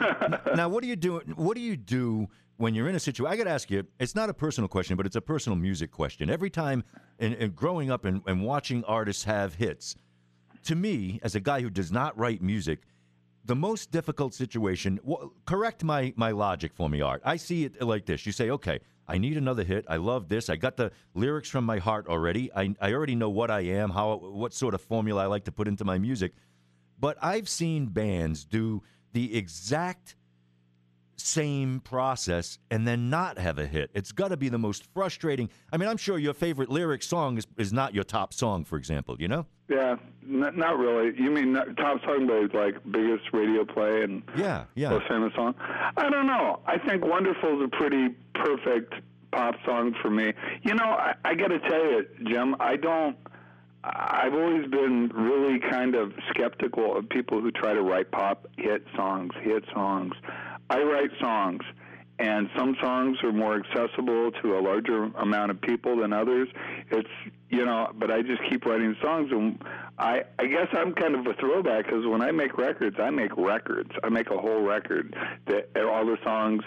now, 0.55 0.69
what 0.69 0.83
do 0.83 0.89
you 0.89 0.97
do? 0.97 1.19
What 1.35 1.57
do 1.57 1.61
you 1.61 1.77
do 1.77 2.29
when 2.57 2.75
you're 2.75 2.89
in 2.89 2.95
a 2.95 3.01
situation? 3.01 3.33
I 3.33 3.37
got 3.37 3.45
to 3.45 3.51
ask 3.51 3.71
you. 3.71 3.85
It's 3.99 4.15
not 4.15 4.31
a 4.31 4.35
personal 4.35 4.69
question, 4.69 4.97
but 4.97 5.07
it's 5.07 5.17
a 5.17 5.21
personal 5.21 5.57
music 5.57 5.91
question. 5.91 6.31
Every 6.31 6.51
time, 6.51 6.85
in, 7.19 7.35
in 7.35 7.51
growing 7.51 7.91
up 7.91 8.05
and, 8.05 8.23
and 8.27 8.45
watching 8.45 8.85
artists 8.85 9.25
have 9.25 9.55
hits, 9.55 9.97
to 10.65 10.75
me, 10.75 11.21
as 11.23 11.35
a 11.35 11.41
guy 11.41 11.61
who 11.61 11.71
does 11.71 11.91
not 11.91 12.17
write 12.19 12.43
music, 12.43 12.81
the 13.47 13.57
most 13.57 13.91
difficult 13.91 14.35
situation. 14.35 14.99
Well, 15.03 15.33
correct 15.47 15.85
my 15.85 16.13
my 16.17 16.33
logic 16.33 16.73
for 16.75 16.89
me, 16.89 17.01
Art. 17.01 17.23
I 17.25 17.37
see 17.37 17.65
it 17.65 17.81
like 17.83 18.07
this. 18.07 18.27
You 18.27 18.33
say, 18.33 18.51
okay, 18.51 18.81
I 19.09 19.19
need 19.19 19.37
another 19.37 19.63
hit. 19.63 19.85
I 19.89 19.97
love 19.97 20.29
this. 20.29 20.51
I 20.51 20.57
got 20.57 20.77
the 20.77 20.91
lyrics 21.15 21.49
from 21.49 21.65
my 21.65 21.79
heart 21.79 22.09
already. 22.09 22.51
I, 22.55 22.75
I 22.81 22.93
already 22.93 23.15
know 23.15 23.31
what 23.31 23.51
I 23.51 23.61
am, 23.61 23.91
how 23.91 24.17
what 24.17 24.53
sort 24.53 24.75
of 24.75 24.81
formula 24.81 25.23
I 25.23 25.27
like 25.27 25.45
to 25.45 25.53
put 25.53 25.69
into 25.69 25.85
my 25.85 25.99
music. 25.99 26.33
But 26.99 27.17
I've 27.23 27.49
seen 27.49 27.87
bands 27.87 28.45
do 28.45 28.83
the 29.13 29.37
exact 29.37 30.17
same 31.17 31.81
process 31.81 32.59
and 32.71 32.87
then 32.87 33.09
not 33.11 33.39
have 33.39 33.59
a 33.59 33.67
hit. 33.67 33.91
It's 33.95 34.13
got 34.13 34.29
to 34.29 34.37
be 34.37 34.49
the 34.49 34.59
most 34.59 34.85
frustrating. 34.93 35.49
I 35.73 35.77
mean, 35.77 35.89
I'm 35.89 35.97
sure 35.97 36.19
your 36.19 36.35
favorite 36.35 36.71
lyric 36.71 37.03
song 37.03 37.39
is, 37.39 37.47
is 37.57 37.73
not 37.73 37.95
your 37.95 38.05
top 38.05 38.33
song, 38.35 38.65
for 38.65 38.77
example, 38.77 39.17
you 39.19 39.29
know? 39.29 39.47
Yeah, 39.69 39.97
n- 40.29 40.53
not 40.55 40.79
really. 40.79 41.19
You 41.21 41.31
mean 41.31 41.53
not- 41.55 41.77
top 41.77 42.01
song, 42.05 42.27
but 42.27 42.55
like 42.55 42.77
biggest 42.93 43.25
radio 43.33 43.65
play 43.65 44.03
and 44.03 44.23
Yeah, 44.37 44.65
yeah. 44.75 44.91
most 44.91 45.09
famous 45.09 45.33
song? 45.35 45.55
I 45.97 46.09
don't 46.11 46.27
know. 46.27 46.61
I 46.67 46.79
think 46.79 47.05
Wonderful 47.05 47.61
is 47.61 47.65
a 47.73 47.77
pretty 47.77 48.15
perfect 48.35 48.95
pop 49.33 49.55
song 49.65 49.95
for 50.01 50.11
me. 50.11 50.33
You 50.63 50.75
know, 50.75 50.85
I, 50.85 51.15
I 51.25 51.35
got 51.35 51.49
to 51.49 51.59
tell 51.61 51.85
you, 51.85 52.07
Jim, 52.29 52.55
I 52.61 52.77
don't. 52.77 53.17
I've 53.85 54.35
always 54.35 54.69
been 54.69 55.09
really 55.15 55.61
kind 55.61 55.95
of 55.95 56.13
skeptical 56.31 56.97
of 56.97 57.09
people 57.09 57.41
who 57.41 57.53
try 57.53 57.73
to 57.73 57.83
write 57.83 58.11
pop 58.11 58.49
hit 58.57 58.85
songs, 58.97 59.33
hit 59.43 59.65
songs. 59.73 60.13
I 60.69 60.83
write 60.83 61.11
songs, 61.21 61.63
and 62.19 62.49
some 62.57 62.77
songs 62.81 63.19
are 63.23 63.33
more 63.33 63.57
accessible 63.57 64.33
to 64.43 64.59
a 64.59 64.61
larger 64.61 65.05
amount 65.05 65.51
of 65.51 65.61
people 65.61 65.97
than 65.97 66.13
others. 66.13 66.49
It's 66.91 67.09
you 67.49 67.65
know, 67.65 67.93
but 67.95 68.11
I 68.11 68.23
just 68.23 68.43
keep 68.51 68.65
writing 68.67 68.97
songs, 69.03 69.31
and 69.31 69.63
I 69.99 70.23
I 70.39 70.47
guess 70.47 70.69
I'm 70.73 70.95
kind 70.95 71.15
of 71.15 71.27
a 71.27 71.35
throwback 71.35 71.87
because 71.87 72.07
when 72.07 72.23
I 72.23 72.33
make 72.33 72.59
records, 72.59 72.97
I 72.99 73.11
make 73.11 73.37
records. 73.37 73.91
I 74.03 74.09
make 74.09 74.31
a 74.31 74.39
whole 74.39 74.63
record 74.63 75.15
that 75.47 75.69
all 75.77 76.05
the 76.05 76.19
songs 76.25 76.63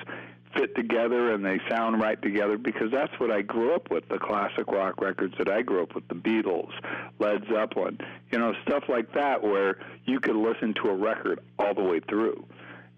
fit 0.55 0.75
together 0.75 1.31
and 1.33 1.45
they 1.45 1.59
sound 1.69 2.01
right 2.01 2.21
together 2.21 2.57
because 2.57 2.91
that's 2.91 3.13
what 3.19 3.31
I 3.31 3.41
grew 3.41 3.73
up 3.75 3.91
with 3.91 4.07
the 4.09 4.17
classic 4.17 4.67
rock 4.67 4.99
records 4.99 5.35
that 5.37 5.49
I 5.49 5.61
grew 5.61 5.83
up 5.83 5.93
with 5.93 6.07
the 6.07 6.15
Beatles, 6.15 6.71
Led 7.19 7.43
Zeppelin, 7.51 7.99
you 8.31 8.39
know, 8.39 8.53
stuff 8.67 8.83
like 8.89 9.13
that 9.13 9.43
where 9.43 9.79
you 10.05 10.19
could 10.19 10.35
listen 10.35 10.73
to 10.83 10.89
a 10.89 10.95
record 10.95 11.39
all 11.59 11.73
the 11.73 11.83
way 11.83 11.99
through. 11.99 12.45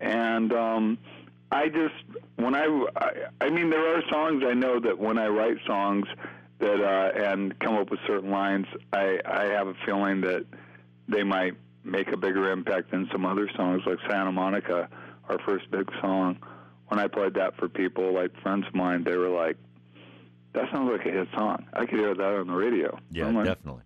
And 0.01 0.51
um 0.53 0.97
I 1.51 1.69
just 1.69 1.95
when 2.35 2.55
I 2.55 2.65
I, 2.95 3.11
I 3.39 3.49
mean 3.49 3.69
there 3.69 3.97
are 3.97 4.01
songs 4.09 4.43
I 4.45 4.53
know 4.53 4.79
that 4.79 4.97
when 4.97 5.17
I 5.17 5.27
write 5.27 5.57
songs 5.65 6.07
that 6.59 6.81
uh 6.81 7.23
and 7.23 7.57
come 7.59 7.75
up 7.75 7.89
with 7.91 7.99
certain 8.07 8.31
lines 8.31 8.67
I 8.91 9.19
I 9.25 9.45
have 9.45 9.67
a 9.67 9.75
feeling 9.85 10.21
that 10.21 10.45
they 11.07 11.23
might 11.23 11.53
make 11.83 12.11
a 12.11 12.17
bigger 12.17 12.51
impact 12.51 12.91
than 12.91 13.09
some 13.11 13.25
other 13.25 13.49
songs 13.55 13.81
like 13.85 13.97
Santa 14.07 14.31
Monica, 14.31 14.87
our 15.29 15.39
first 15.39 15.69
big 15.71 15.89
song 16.01 16.37
when 16.91 16.99
I 16.99 17.07
played 17.07 17.35
that 17.35 17.55
for 17.55 17.69
people, 17.69 18.13
like 18.13 18.37
friends 18.41 18.65
of 18.67 18.75
mine, 18.75 19.05
they 19.05 19.15
were 19.15 19.29
like, 19.29 19.55
"That 20.51 20.69
sounds 20.73 20.91
like 20.91 21.05
a 21.05 21.09
hit 21.09 21.29
song. 21.33 21.65
I 21.71 21.85
could 21.85 21.99
hear 21.99 22.13
that 22.13 22.21
on 22.21 22.47
the 22.47 22.53
radio." 22.53 22.99
Yeah, 23.11 23.29
like, 23.29 23.45
definitely. 23.45 23.83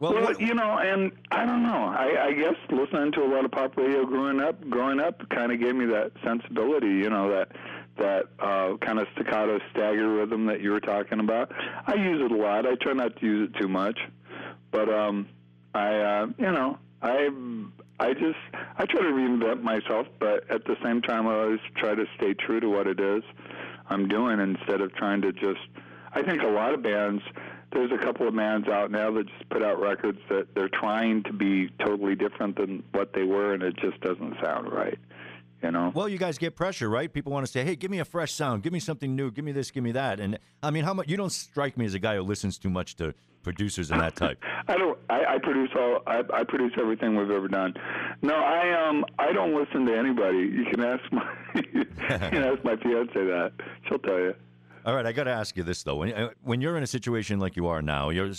Well, 0.00 0.12
Well, 0.12 0.22
what, 0.22 0.40
you 0.40 0.54
know, 0.54 0.78
and 0.78 1.12
I 1.30 1.46
don't 1.46 1.62
know. 1.62 1.94
I, 1.96 2.26
I 2.26 2.32
guess 2.32 2.54
listening 2.70 3.12
to 3.12 3.22
a 3.22 3.28
lot 3.28 3.44
of 3.44 3.50
pop 3.50 3.76
radio 3.76 4.04
growing 4.04 4.40
up, 4.40 4.68
growing 4.68 5.00
up, 5.00 5.28
kind 5.30 5.52
of 5.52 5.60
gave 5.60 5.74
me 5.74 5.86
that 5.86 6.12
sensibility. 6.24 6.88
You 6.88 7.10
know, 7.10 7.30
that 7.30 7.48
that 7.96 8.24
uh, 8.40 8.76
kind 8.78 8.98
of 8.98 9.06
staccato 9.14 9.60
stagger 9.70 10.08
rhythm 10.08 10.46
that 10.46 10.60
you 10.60 10.72
were 10.72 10.80
talking 10.80 11.20
about. 11.20 11.52
I 11.86 11.94
use 11.94 12.20
it 12.20 12.32
a 12.32 12.36
lot. 12.36 12.66
I 12.66 12.74
try 12.74 12.92
not 12.92 13.16
to 13.16 13.26
use 13.26 13.50
it 13.50 13.60
too 13.60 13.68
much, 13.68 13.98
but 14.72 14.88
um, 14.88 15.28
I, 15.74 15.94
uh, 15.96 16.26
you 16.38 16.50
know, 16.50 16.78
I 17.02 17.28
I 18.00 18.12
just 18.14 18.38
I 18.76 18.86
try 18.86 19.00
to 19.02 19.08
reinvent 19.08 19.62
myself, 19.62 20.08
but 20.18 20.50
at 20.50 20.64
the 20.64 20.76
same 20.82 21.02
time, 21.02 21.28
I 21.28 21.34
always 21.34 21.60
try 21.76 21.94
to 21.94 22.04
stay 22.16 22.34
true 22.34 22.60
to 22.60 22.68
what 22.68 22.86
it 22.86 22.98
is 22.98 23.22
I'm 23.88 24.08
doing 24.08 24.40
instead 24.40 24.80
of 24.80 24.94
trying 24.94 25.22
to 25.22 25.32
just. 25.32 25.60
I 26.12 26.22
think 26.22 26.42
a 26.42 26.48
lot 26.48 26.74
of 26.74 26.82
bands. 26.82 27.22
There's 27.74 27.90
a 27.90 27.98
couple 27.98 28.28
of 28.28 28.36
bands 28.36 28.68
out 28.68 28.90
now 28.92 29.10
that 29.10 29.26
just 29.26 29.48
put 29.50 29.62
out 29.62 29.80
records 29.80 30.20
that 30.30 30.46
they're 30.54 30.70
trying 30.70 31.24
to 31.24 31.32
be 31.32 31.68
totally 31.84 32.14
different 32.14 32.56
than 32.56 32.84
what 32.92 33.12
they 33.12 33.24
were, 33.24 33.52
and 33.52 33.62
it 33.62 33.76
just 33.76 34.00
doesn't 34.00 34.36
sound 34.42 34.72
right. 34.72 34.98
You 35.62 35.70
know. 35.70 35.92
well, 35.94 36.08
you 36.10 36.18
guys 36.18 36.36
get 36.36 36.54
pressure, 36.56 36.90
right? 36.90 37.10
People 37.10 37.32
want 37.32 37.46
to 37.46 37.50
say, 37.50 37.64
"Hey, 37.64 37.74
give 37.74 37.90
me 37.90 37.98
a 37.98 38.04
fresh 38.04 38.32
sound, 38.32 38.62
give 38.62 38.72
me 38.72 38.80
something 38.80 39.16
new, 39.16 39.30
give 39.30 39.46
me 39.46 39.52
this, 39.52 39.70
give 39.70 39.82
me 39.82 39.92
that." 39.92 40.20
And 40.20 40.38
I 40.62 40.70
mean, 40.70 40.84
how 40.84 40.92
much? 40.92 41.08
You 41.08 41.16
don't 41.16 41.32
strike 41.32 41.78
me 41.78 41.86
as 41.86 41.94
a 41.94 41.98
guy 41.98 42.16
who 42.16 42.22
listens 42.22 42.58
too 42.58 42.68
much 42.68 42.96
to 42.96 43.14
producers 43.42 43.90
and 43.90 44.00
that 44.00 44.14
type. 44.14 44.38
I 44.68 44.76
don't. 44.76 44.98
I, 45.08 45.24
I 45.34 45.38
produce 45.38 45.70
all. 45.74 46.02
I, 46.06 46.22
I 46.32 46.44
produce 46.44 46.72
everything 46.78 47.16
we've 47.16 47.30
ever 47.30 47.48
done. 47.48 47.74
No, 48.20 48.34
I 48.34 48.88
um. 48.88 49.06
I 49.18 49.32
don't 49.32 49.54
listen 49.54 49.86
to 49.86 49.96
anybody. 49.96 50.38
You 50.38 50.66
can 50.70 50.84
ask 50.84 51.02
my. 51.10 51.34
you 51.72 51.84
can 51.84 52.42
ask 52.44 52.62
my 52.62 52.76
fiance 52.76 53.14
that. 53.14 53.52
She'll 53.88 53.98
tell 54.00 54.18
you. 54.18 54.34
All 54.84 54.94
right, 54.94 55.06
I 55.06 55.12
got 55.12 55.24
to 55.24 55.30
ask 55.30 55.56
you 55.56 55.62
this 55.62 55.82
though. 55.82 55.96
When 55.96 56.12
uh, 56.12 56.30
when 56.42 56.60
you're 56.60 56.76
in 56.76 56.82
a 56.82 56.86
situation 56.86 57.40
like 57.40 57.56
you 57.56 57.66
are 57.68 57.80
now, 57.80 58.10
you're 58.10 58.30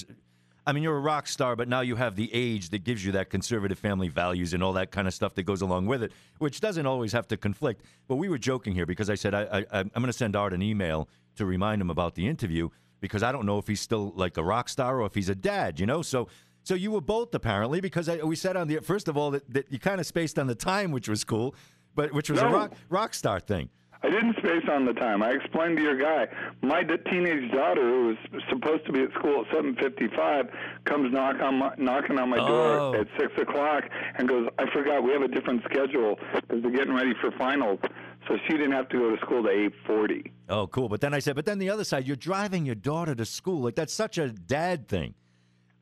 I 0.68 0.74
mean, 0.74 0.84
you're 0.84 0.98
a 0.98 1.02
rock 1.02 1.28
star, 1.28 1.56
but 1.56 1.68
now 1.68 1.82
you 1.82 1.96
have 1.96 2.16
the 2.16 2.30
age 2.34 2.70
that 2.70 2.84
gives 2.84 3.06
you 3.06 3.12
that 3.12 3.30
conservative 3.30 3.78
family 3.78 4.08
values 4.08 4.54
and 4.54 4.64
all 4.64 4.74
that 4.74 4.92
kind 4.92 5.08
of 5.08 5.14
stuff 5.14 5.36
that 5.36 5.44
goes 5.44 5.62
along 5.62 5.86
with 5.86 6.02
it, 6.02 6.12
which 6.40 6.60
doesn't 6.60 6.88
always 6.88 7.12
have 7.12 7.28
to 7.28 7.38
conflict. 7.38 7.84
But 8.08 8.16
we 8.16 8.30
were 8.30 8.40
joking 8.40 8.74
here 8.74 8.88
because 8.88 9.10
I 9.10 9.16
said 9.16 9.36
I, 9.36 9.44
I, 9.44 9.66
I'm 9.80 9.90
going 9.94 10.08
to 10.08 10.14
send 10.14 10.36
Art 10.36 10.54
an 10.54 10.64
email 10.64 11.08
to 11.36 11.46
remind 11.46 11.82
him 11.82 11.92
about 11.92 12.16
the 12.16 12.28
interview 12.28 12.70
because 13.00 13.22
I 13.22 13.32
don't 13.32 13.46
know 13.46 13.60
if 13.60 13.68
he's 13.68 13.82
still 13.82 14.12
like 14.16 14.38
a 14.38 14.44
rock 14.44 14.70
star 14.70 15.02
or 15.02 15.06
if 15.06 15.14
he's 15.14 15.30
a 15.30 15.36
dad, 15.36 15.80
you 15.80 15.86
know? 15.86 16.02
So. 16.02 16.28
So 16.68 16.74
you 16.74 16.90
were 16.90 17.00
both 17.00 17.36
apparently 17.36 17.80
because 17.80 18.10
I, 18.10 18.16
we 18.24 18.36
said 18.36 18.58
on 18.58 18.68
the 18.68 18.80
first 18.80 19.08
of 19.08 19.16
all 19.16 19.30
that, 19.30 19.48
that 19.54 19.72
you 19.72 19.78
kind 19.78 20.02
of 20.02 20.08
spaced 20.08 20.40
on 20.40 20.48
the 20.48 20.56
time, 20.56 20.92
which 20.92 21.08
was 21.08 21.24
cool, 21.24 21.54
but 21.94 22.12
which 22.12 22.28
was 22.28 22.42
a 22.42 22.48
rock 22.48 22.74
rock 22.90 23.14
star 23.14 23.40
thing. 23.40 23.70
I 24.04 24.10
didn't 24.10 24.38
space 24.38 24.64
on 24.72 24.86
the 24.86 24.94
time. 24.94 25.24
I 25.24 25.32
explained 25.32 25.78
to 25.78 25.84
your 25.84 25.98
guy. 25.98 26.28
My 26.62 26.84
d- 26.84 26.96
teenage 27.10 27.52
daughter, 27.52 27.82
who 27.82 28.08
was 28.08 28.44
supposed 28.50 28.86
to 28.86 28.92
be 28.92 29.02
at 29.02 29.12
school 29.14 29.42
at 29.46 29.52
7:55, 29.56 30.50
comes 30.86 31.12
knock 31.12 31.42
on 31.42 31.56
my, 31.56 31.74
knocking 31.78 32.20
on 32.20 32.30
my 32.30 32.38
Oh. 32.40 32.48
door 32.48 32.96
at 33.02 33.08
six 33.20 33.32
o'clock 33.42 33.84
and 34.18 34.28
goes, 34.28 34.48
"I 34.60 34.70
forgot 34.72 35.04
we 35.04 35.12
have 35.12 35.22
a 35.24 35.28
different 35.28 35.64
schedule 35.64 36.20
because 36.34 36.62
they're 36.62 36.72
getting 36.72 36.94
ready 36.94 37.14
for 37.22 37.32
finals." 37.32 37.80
So 38.28 38.38
she 38.48 38.54
didn't 38.54 38.72
have 38.74 38.90
to 38.90 38.98
go 38.98 39.16
to 39.16 39.22
school 39.22 39.44
to 39.44 39.50
8:40. 39.50 40.32
Oh, 40.50 40.68
cool. 40.68 40.90
But 40.90 41.02
then 41.02 41.14
I 41.14 41.20
said, 41.20 41.36
but 41.36 41.46
then 41.46 41.60
the 41.60 41.70
other 41.70 41.84
side, 41.84 42.06
you're 42.08 42.16
driving 42.16 42.66
your 42.66 42.75
daughter 42.75 43.14
to 43.16 43.25
school. 43.25 43.62
Like 43.62 43.75
that's 43.75 43.94
such 43.94 44.18
a 44.18 44.30
dad 44.30 44.88
thing. 44.88 45.14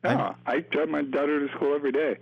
Yeah, 0.04 0.34
I 0.46 0.60
drive 0.60 0.90
my 0.90 1.00
daughter 1.02 1.46
to 1.46 1.54
school 1.54 1.74
every 1.74 1.90
day. 1.92 2.18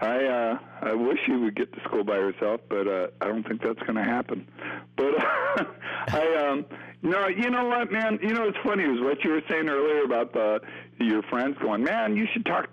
I 0.00 0.24
uh, 0.24 0.58
I 0.82 0.94
wish 0.94 1.18
she 1.26 1.32
would 1.32 1.56
get 1.56 1.72
to 1.72 1.80
school 1.80 2.04
by 2.04 2.16
herself, 2.16 2.60
but 2.68 2.86
uh, 2.86 3.08
I 3.20 3.26
don't 3.26 3.46
think 3.46 3.62
that's 3.62 3.80
going 3.80 3.96
to 3.96 4.04
happen. 4.04 4.48
But 4.96 5.14
uh, 5.18 5.64
I 6.08 6.46
um 6.48 6.66
no, 7.02 7.28
you 7.28 7.50
know 7.50 7.64
what, 7.66 7.92
man? 7.92 8.18
You 8.22 8.34
know 8.34 8.46
what's 8.46 8.58
funny 8.64 8.84
is 8.84 9.00
what 9.00 9.22
you 9.24 9.30
were 9.30 9.42
saying 9.48 9.68
earlier 9.68 10.04
about 10.04 10.32
the 10.32 10.60
your 11.00 11.22
friends 11.24 11.56
going, 11.60 11.84
man, 11.84 12.16
you 12.16 12.26
should 12.32 12.44
talk 12.44 12.68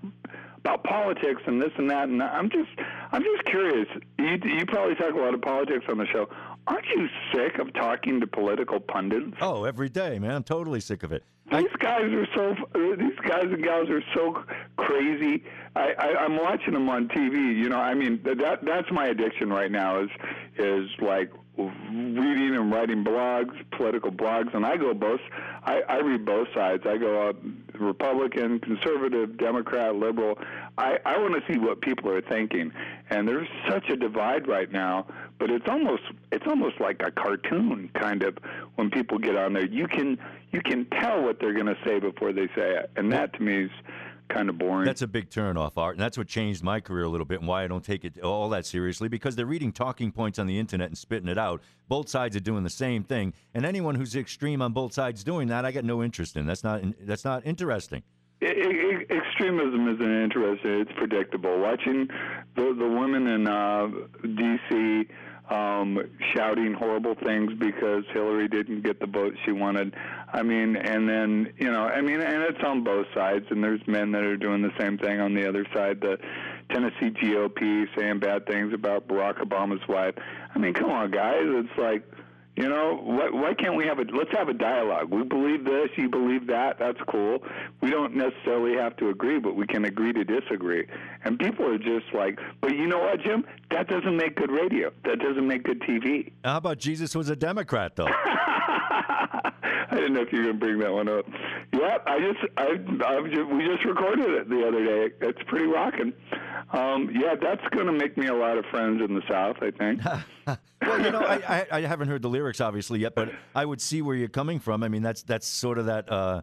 about 0.58 0.84
politics 0.84 1.41
and 1.46 1.62
this 1.62 1.72
and 1.77 1.89
that. 1.89 2.10
And 2.10 2.22
I'm 2.22 2.50
just 2.50 2.70
I'm 3.12 3.24
just 3.24 3.46
curious. 3.46 3.88
You 4.17 4.38
you 4.44 4.65
probably 4.65 4.96
talk 4.96 5.13
a 5.13 5.17
lot 5.17 5.34
of 5.34 5.41
politics 5.41 5.86
on 5.89 5.98
the 5.98 6.08
show. 6.08 6.27
Aren't 6.67 6.88
you 6.96 7.08
sick 7.34 7.60
of 7.60 7.72
talking 7.74 8.20
to 8.20 8.27
political 8.27 8.79
pundits? 8.79 9.38
Oh, 9.39 9.65
every 9.65 9.89
day, 9.89 10.17
man. 10.17 10.32
I'm 10.32 10.44
totally 10.44 10.79
sick 10.79 11.03
of 11.03 11.12
it. 11.12 11.24
I, 11.51 11.62
These 11.62 11.75
guys 11.77 12.12
are 12.12 12.27
so. 12.36 12.55
These 12.74 13.20
guys 13.27 13.44
and 13.44 13.63
gals 13.63 13.89
are 13.89 14.01
so 14.15 14.44
crazy. 14.77 15.44
I, 15.75 15.94
I 15.98 16.15
I'm 16.24 16.38
watching 16.38 16.74
them 16.74 16.89
on 16.89 17.08
TV. 17.08 17.55
You 17.55 17.70
know, 17.70 17.79
I 17.79 17.94
mean 17.94 18.22
that 18.24 18.60
that's 18.63 18.91
my 18.91 19.08
addiction 19.08 19.50
right 19.50 19.72
now. 19.72 20.01
Is 20.01 20.10
is 20.58 20.89
like 21.00 21.32
reading 21.58 22.55
and 22.55 22.72
writing 22.72 23.03
blogs, 23.03 23.53
political 23.72 24.12
blogs, 24.12 24.53
and 24.53 24.65
I 24.65 24.77
go 24.77 24.94
both. 24.94 25.22
I, 25.63 25.82
I 25.88 25.98
read 26.00 26.25
both 26.25 26.48
sides. 26.53 26.84
I 26.86 26.98
go 26.98 27.29
uh, 27.29 27.34
Republican, 27.79 28.60
conservative, 28.60 29.38
Democrat, 29.38 29.96
liberal. 29.96 30.38
I 30.77 30.98
I 31.05 31.17
want 31.17 31.34
to 31.34 31.53
see 31.53 31.60
what 31.60 31.82
people 31.82 32.10
are 32.12 32.22
thinking, 32.22 32.72
and 33.10 33.27
there's 33.27 33.48
such 33.70 33.89
a 33.89 33.96
divide 33.96 34.48
right 34.48 34.72
now. 34.72 35.08
But 35.39 35.50
it's 35.50 35.67
almost 35.67 36.03
it's 36.32 36.46
almost 36.48 36.79
like 36.79 37.01
a 37.05 37.12
cartoon 37.12 37.89
kind 38.00 38.24
of 38.24 38.38
when 38.75 38.89
people 38.89 39.17
get 39.17 39.36
on 39.36 39.53
there. 39.53 39.65
You 39.65 39.88
can 39.88 40.17
you 40.51 40.62
can 40.62 40.86
tell 41.01 41.22
what 41.22 41.39
they're 41.39 41.53
going 41.53 41.65
to 41.67 41.77
say 41.86 42.00
before 42.00 42.34
they 42.34 42.48
say 42.48 42.75
it, 42.75 42.91
and 42.96 43.12
that 43.13 43.34
to 43.34 43.41
me 43.41 43.63
is 43.63 43.72
kind 44.29 44.50
of 44.50 44.58
boring. 44.58 44.86
that's 44.86 45.01
a 45.01 45.08
big 45.08 45.29
turnoff, 45.29 45.74
Art, 45.77 45.96
and 45.96 46.01
that's 46.03 46.17
what 46.17 46.27
changed 46.27 46.63
my 46.63 46.79
career 46.79 47.03
a 47.05 47.10
little 47.10 47.25
bit 47.25 47.39
and 47.39 47.48
why 47.48 47.63
I 47.63 47.67
don't 47.67 47.84
take 47.84 48.03
it 48.05 48.20
all 48.22 48.50
that 48.50 48.65
seriously 48.65 49.08
because 49.08 49.36
they're 49.36 49.46
reading 49.46 49.72
talking 49.72 50.12
points 50.12 50.39
on 50.39 50.48
the 50.48 50.58
internet 50.60 50.88
and 50.88 50.98
spitting 50.98 51.27
it 51.29 51.38
out. 51.38 51.62
Both 51.88 52.10
sides 52.10 52.36
are 52.36 52.39
doing 52.41 52.63
the 52.63 52.70
same 52.70 53.03
thing, 53.03 53.34
and 53.53 53.65
anyone 53.65 53.96
who's 53.96 54.15
extreme 54.15 54.62
on 54.62 54.74
both 54.74 54.94
sides 54.94 55.24
doing 55.24 55.48
that, 55.50 55.65
I 55.65 55.72
got 55.72 55.84
no 55.86 56.03
interest 56.03 56.36
in. 56.38 56.46
That's 56.46 56.63
not 56.63 56.82
that's 57.01 57.25
not 57.25 57.46
interesting. 57.46 58.03
I- 58.41 58.48
I- 58.48 59.13
extremism 59.13 59.88
isn't 59.88 60.24
interesting. 60.24 60.82
It's 60.82 60.91
predictable. 60.98 61.60
Watching 61.60 62.08
the 62.55 62.74
the 62.77 62.88
women 62.88 63.27
in 63.27 63.48
uh, 63.48 63.88
D.C. 64.24 65.08
Um, 65.50 66.00
shouting 66.36 66.74
horrible 66.74 67.14
things 67.24 67.52
because 67.60 68.04
Hillary 68.14 68.48
didn't 68.48 68.82
get 68.82 69.00
the 69.00 69.06
vote 69.06 69.34
she 69.46 69.52
wanted. 69.52 69.94
I 70.34 70.42
mean, 70.42 70.75
and 70.75 71.08
then 71.08 71.54
you 71.60 71.72
know, 71.72 71.84
I 71.84 72.02
mean, 72.02 72.20
and 72.20 72.42
it's 72.44 72.64
on 72.64 72.84
both 72.84 73.06
sides. 73.14 73.46
And 73.52 73.64
there's 73.64 73.82
men 73.86 74.12
that 74.14 74.24
are 74.24 74.38
doing 74.38 74.64
the 74.64 74.74
same 74.80 74.98
thing 74.98 75.20
on 75.20 75.36
the 75.36 75.48
other 75.48 75.66
side. 75.72 76.02
The 76.02 76.18
Tennessee 76.72 77.12
GOP 77.12 77.86
saying 77.96 78.20
bad 78.20 78.48
things 78.48 78.74
about 78.74 79.08
Barack 79.08 79.38
Obama's 79.38 79.88
wife. 79.88 80.16
I 80.54 80.58
mean, 80.58 80.74
come 80.74 80.90
on, 80.90 81.12
guys. 81.12 81.44
It's 81.44 81.78
like 81.78 82.04
You 82.56 82.70
know, 82.70 83.00
why, 83.04 83.30
why 83.30 83.54
can't 83.54 83.76
we 83.76 83.86
have 83.86 84.00
a 84.00 84.04
let's 84.04 84.32
have 84.32 84.48
a 84.48 84.54
dialogue? 84.54 85.12
We 85.12 85.24
believe 85.24 85.66
this, 85.66 85.90
you 85.98 86.10
believe 86.10 86.48
that. 86.48 86.80
That's 86.80 87.00
cool. 87.10 87.40
We 87.82 87.90
don't 87.92 88.16
necessarily 88.16 88.78
have 88.78 88.96
to 88.98 89.10
agree, 89.10 89.40
but 89.40 89.56
we 89.56 89.68
can 89.68 89.84
agree 89.84 90.14
to 90.14 90.24
disagree. 90.24 90.88
And 91.26 91.38
people 91.38 91.66
are 91.66 91.78
just 91.78 92.14
like, 92.14 92.40
but 92.62 92.72
you 92.72 92.88
know 92.88 93.00
what, 93.00 93.22
Jim? 93.22 93.46
That 93.72 93.90
doesn't 93.90 94.16
make 94.16 94.36
good 94.38 94.52
radio. 94.52 94.92
That 95.04 95.20
doesn't 95.20 95.46
make 95.46 95.64
good 95.64 95.82
TV. 95.82 96.32
How 96.46 96.58
about 96.58 96.78
Jesus 96.78 97.14
was 97.14 97.30
a 97.30 97.36
Democrat, 97.36 97.96
though? 97.98 98.08
I 99.88 99.96
didn't 99.98 100.14
know 100.14 100.22
if 100.22 100.32
you 100.32 100.40
were 100.40 100.46
going 100.46 100.60
to 100.60 100.66
bring 100.66 100.80
that 100.80 100.92
one 100.92 101.10
up. 101.10 101.26
Yeah, 101.74 101.98
I 102.06 102.20
just, 102.20 102.40
I, 102.58 102.64
I 103.06 103.22
just, 103.28 103.48
we 103.52 103.66
just 103.66 103.86
recorded 103.86 104.30
it 104.30 104.50
the 104.50 104.66
other 104.68 104.84
day. 104.84 105.14
It's 105.22 105.40
pretty 105.48 105.66
rocking. 105.66 106.14
Um, 106.72 107.10
yeah, 107.14 107.36
that's 107.40 107.62
going 107.70 107.86
to 107.86 107.94
make 107.94 108.18
me 108.18 108.28
a 108.28 108.34
lot 108.34 108.58
of 108.58 108.66
friends 108.66 109.02
in 109.02 109.14
the 109.14 109.22
South. 109.30 109.58
I 109.62 109.72
think. 109.72 110.02
well, 110.82 111.00
you 111.00 111.12
know, 111.12 111.20
I, 111.20 111.36
I, 111.48 111.68
I, 111.72 111.82
haven't 111.82 112.08
heard 112.08 112.22
the 112.22 112.30
lyrics 112.30 112.60
obviously 112.60 113.00
yet, 113.00 113.14
but 113.16 113.32
I 113.54 113.66
would 113.66 113.80
see 113.80 114.02
where 114.02 114.16
you're 114.16 114.28
coming 114.28 114.60
from. 114.60 114.84
I 114.84 114.88
mean, 114.88 115.04
that's 115.04 115.22
that's 115.24 115.48
sort 115.48 115.78
of 115.78 115.86
that 115.86 116.12
uh, 116.12 116.42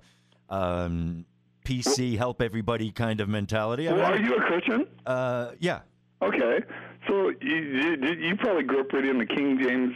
um, 0.49 1.27
PC 1.65 2.17
help 2.17 2.41
everybody 2.41 2.93
kind 2.93 3.21
of 3.21 3.29
mentality. 3.29 3.89
I 3.89 3.93
well, 3.93 4.13
mean, 4.13 4.23
are 4.23 4.25
you 4.25 4.37
a 4.37 4.41
Christian? 4.43 4.87
Uh, 5.07 5.53
yeah. 5.59 5.81
Okay, 6.23 6.61
so 7.09 7.33
you, 7.41 7.57
you, 7.57 8.13
you 8.13 8.37
probably 8.37 8.63
grew 8.63 8.81
up 8.81 8.93
reading 8.93 9.19
the 9.19 9.27
King 9.27 9.59
James 9.61 9.93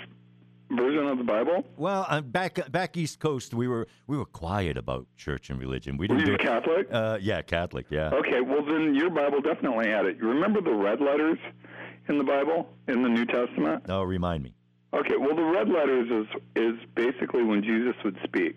version 0.76 1.06
of 1.06 1.18
the 1.18 1.25
Bible? 1.25 1.64
Well, 1.76 2.06
uh, 2.09 2.21
back 2.21 2.71
back 2.71 2.97
East 2.97 3.18
Coast, 3.18 3.54
we 3.54 3.68
were 3.68 3.87
we 4.06 4.16
were 4.16 4.25
quiet 4.26 4.76
about 4.76 5.06
church 5.16 5.50
and 5.50 5.59
religion. 5.59 5.97
We 5.97 6.06
didn't 6.09 6.21
you 6.26 6.37
do 6.37 6.38
Catholic? 6.38 6.88
Uh, 6.90 7.18
yeah, 7.21 7.42
Catholic. 7.42 7.87
Yeah. 7.90 8.11
Okay, 8.14 8.40
well 8.40 8.64
then 8.64 8.95
your 8.95 9.11
Bible 9.11 9.40
definitely 9.40 9.88
had 9.88 10.06
it. 10.06 10.16
You 10.18 10.28
remember 10.28 10.61
the 10.61 10.75
red 10.75 11.00
letters 11.00 11.38
in 12.09 12.18
the 12.18 12.25
Bible 12.25 12.68
in 12.88 13.02
the 13.02 13.09
New 13.09 13.25
Testament? 13.26 13.85
Oh, 13.88 14.02
remind 14.02 14.42
me. 14.45 14.54
Okay, 14.95 15.16
well 15.18 15.35
the 15.35 15.45
red 15.45 15.68
letters 15.68 16.09
is 16.11 16.42
is 16.56 16.75
basically 16.95 17.42
when 17.42 17.62
Jesus 17.62 17.95
would 18.04 18.16
speak. 18.25 18.56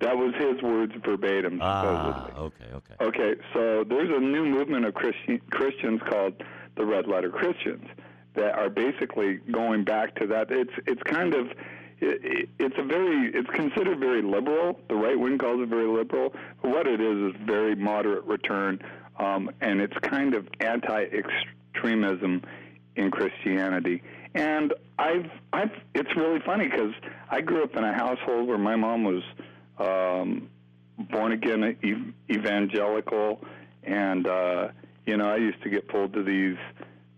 That 0.00 0.16
was 0.16 0.34
his 0.38 0.60
words 0.62 0.92
verbatim, 1.04 1.54
supposedly. 1.54 1.62
Ah, 1.62 2.30
okay, 2.36 2.64
okay. 2.74 2.94
Okay, 3.00 3.40
so 3.54 3.84
there's 3.88 4.10
a 4.10 4.20
new 4.20 4.44
movement 4.44 4.84
of 4.84 4.92
Christi- 4.94 5.40
Christians 5.50 6.00
called 6.10 6.34
the 6.76 6.84
Red 6.84 7.06
Letter 7.06 7.30
Christians 7.30 7.86
that 8.34 8.54
are 8.54 8.68
basically 8.68 9.34
going 9.50 9.84
back 9.84 10.14
to 10.16 10.26
that. 10.26 10.50
It's 10.50 10.72
it's 10.86 11.02
kind 11.04 11.34
of 11.34 11.48
it, 12.00 12.48
it's 12.58 12.74
a 12.78 12.84
very 12.84 13.30
it's 13.32 13.50
considered 13.50 13.98
very 13.98 14.22
liberal. 14.22 14.78
The 14.88 14.94
right 14.94 15.18
wing 15.18 15.38
calls 15.38 15.60
it 15.62 15.68
very 15.68 15.86
liberal, 15.86 16.34
but 16.62 16.70
what 16.70 16.86
it 16.86 17.00
is 17.00 17.34
is 17.34 17.40
very 17.46 17.74
moderate 17.74 18.24
return, 18.24 18.80
um, 19.18 19.50
and 19.60 19.80
it's 19.80 19.96
kind 20.02 20.34
of 20.34 20.48
anti-extremism 20.60 22.42
in 22.96 23.10
Christianity. 23.10 24.02
And 24.34 24.74
I've 24.98 25.30
I've 25.52 25.72
it's 25.94 26.14
really 26.16 26.40
funny 26.40 26.68
because 26.68 26.92
I 27.30 27.40
grew 27.40 27.62
up 27.62 27.76
in 27.76 27.84
a 27.84 27.92
household 27.92 28.48
where 28.48 28.58
my 28.58 28.76
mom 28.76 29.04
was 29.04 29.22
um, 29.78 30.48
born 31.10 31.32
again 31.32 32.14
evangelical, 32.30 33.44
and 33.84 34.26
uh, 34.26 34.68
you 35.06 35.16
know 35.16 35.28
I 35.28 35.36
used 35.36 35.62
to 35.62 35.70
get 35.70 35.88
pulled 35.88 36.12
to 36.14 36.22
these 36.24 36.56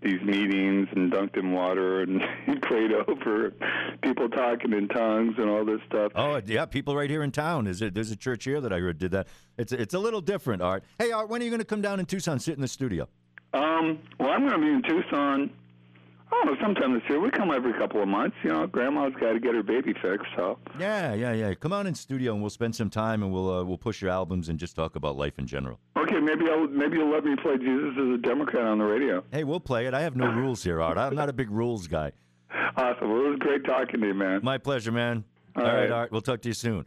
these 0.02 0.20
meetings 0.22 0.88
and 0.94 1.12
dunked 1.12 1.36
in 1.36 1.52
water 1.52 2.00
and 2.02 2.20
prayed 2.62 2.92
over 2.92 3.52
people 4.02 4.28
talking 4.28 4.72
in 4.72 4.88
tongues 4.88 5.34
and 5.38 5.48
all 5.48 5.64
this 5.64 5.80
stuff. 5.86 6.12
Oh 6.14 6.40
yeah, 6.44 6.66
people 6.66 6.94
right 6.96 7.10
here 7.10 7.22
in 7.22 7.32
town. 7.32 7.66
Is 7.66 7.82
it? 7.82 7.94
There's 7.94 8.10
a 8.10 8.16
church 8.16 8.44
here 8.44 8.60
that 8.60 8.72
I 8.72 8.78
heard 8.78 8.98
did 8.98 9.12
that. 9.12 9.28
It's 9.56 9.72
it's 9.72 9.94
a 9.94 9.98
little 9.98 10.20
different, 10.20 10.62
Art. 10.62 10.84
Hey, 10.98 11.12
Art, 11.12 11.28
when 11.28 11.40
are 11.40 11.44
you 11.44 11.50
going 11.50 11.60
to 11.60 11.66
come 11.66 11.82
down 11.82 12.00
in 12.00 12.06
Tucson, 12.06 12.38
sit 12.38 12.54
in 12.54 12.60
the 12.60 12.68
studio? 12.68 13.08
Um, 13.54 13.98
well, 14.18 14.30
I'm 14.30 14.46
going 14.46 14.52
to 14.52 14.58
be 14.58 14.72
in 14.72 14.82
Tucson 14.82 15.50
Oh, 16.32 16.56
sometime 16.60 16.92
this 16.94 17.02
year. 17.08 17.20
We 17.20 17.30
come 17.30 17.50
every 17.50 17.72
couple 17.74 18.02
of 18.02 18.08
months. 18.08 18.36
You 18.42 18.50
know, 18.50 18.66
Grandma's 18.66 19.12
got 19.20 19.32
to 19.34 19.40
get 19.40 19.54
her 19.54 19.62
baby 19.62 19.94
fixed. 20.02 20.26
So. 20.36 20.58
Yeah, 20.78 21.14
yeah, 21.14 21.32
yeah. 21.32 21.54
Come 21.54 21.72
on 21.72 21.86
in 21.86 21.94
studio 21.94 22.32
and 22.32 22.40
we'll 22.40 22.50
spend 22.50 22.74
some 22.74 22.90
time 22.90 23.22
and 23.22 23.32
we'll 23.32 23.50
uh, 23.50 23.64
we'll 23.64 23.78
push 23.78 24.02
your 24.02 24.10
albums 24.10 24.48
and 24.48 24.58
just 24.58 24.74
talk 24.74 24.96
about 24.96 25.16
life 25.16 25.38
in 25.38 25.46
general. 25.46 25.78
Okay, 25.96 26.18
maybe 26.20 26.46
I'll 26.50 26.66
maybe 26.68 26.98
you'll 26.98 27.10
let 27.12 27.24
me 27.24 27.36
play 27.36 27.56
Jesus 27.58 27.92
as 27.98 28.14
a 28.14 28.18
Democrat 28.18 28.64
on 28.66 28.78
the 28.78 28.84
radio. 28.84 29.22
Hey, 29.30 29.44
we'll 29.44 29.60
play 29.60 29.86
it. 29.86 29.94
I 29.94 30.02
have 30.02 30.16
no 30.16 30.26
rules 30.32 30.62
here, 30.62 30.80
Art. 30.80 30.98
I'm 30.98 31.14
not 31.14 31.28
a 31.28 31.32
big 31.32 31.50
rules 31.50 31.86
guy. 31.86 32.12
Awesome. 32.76 33.10
Well, 33.10 33.24
it 33.26 33.28
was 33.30 33.38
great 33.38 33.64
talking 33.64 34.00
to 34.00 34.06
you, 34.06 34.14
man. 34.14 34.40
My 34.42 34.58
pleasure, 34.58 34.92
man. 34.92 35.24
All, 35.56 35.62
All 35.62 35.68
right. 35.68 35.80
right, 35.82 35.90
Art. 35.90 36.12
We'll 36.12 36.20
talk 36.20 36.42
to 36.42 36.48
you 36.48 36.54
soon. 36.54 36.84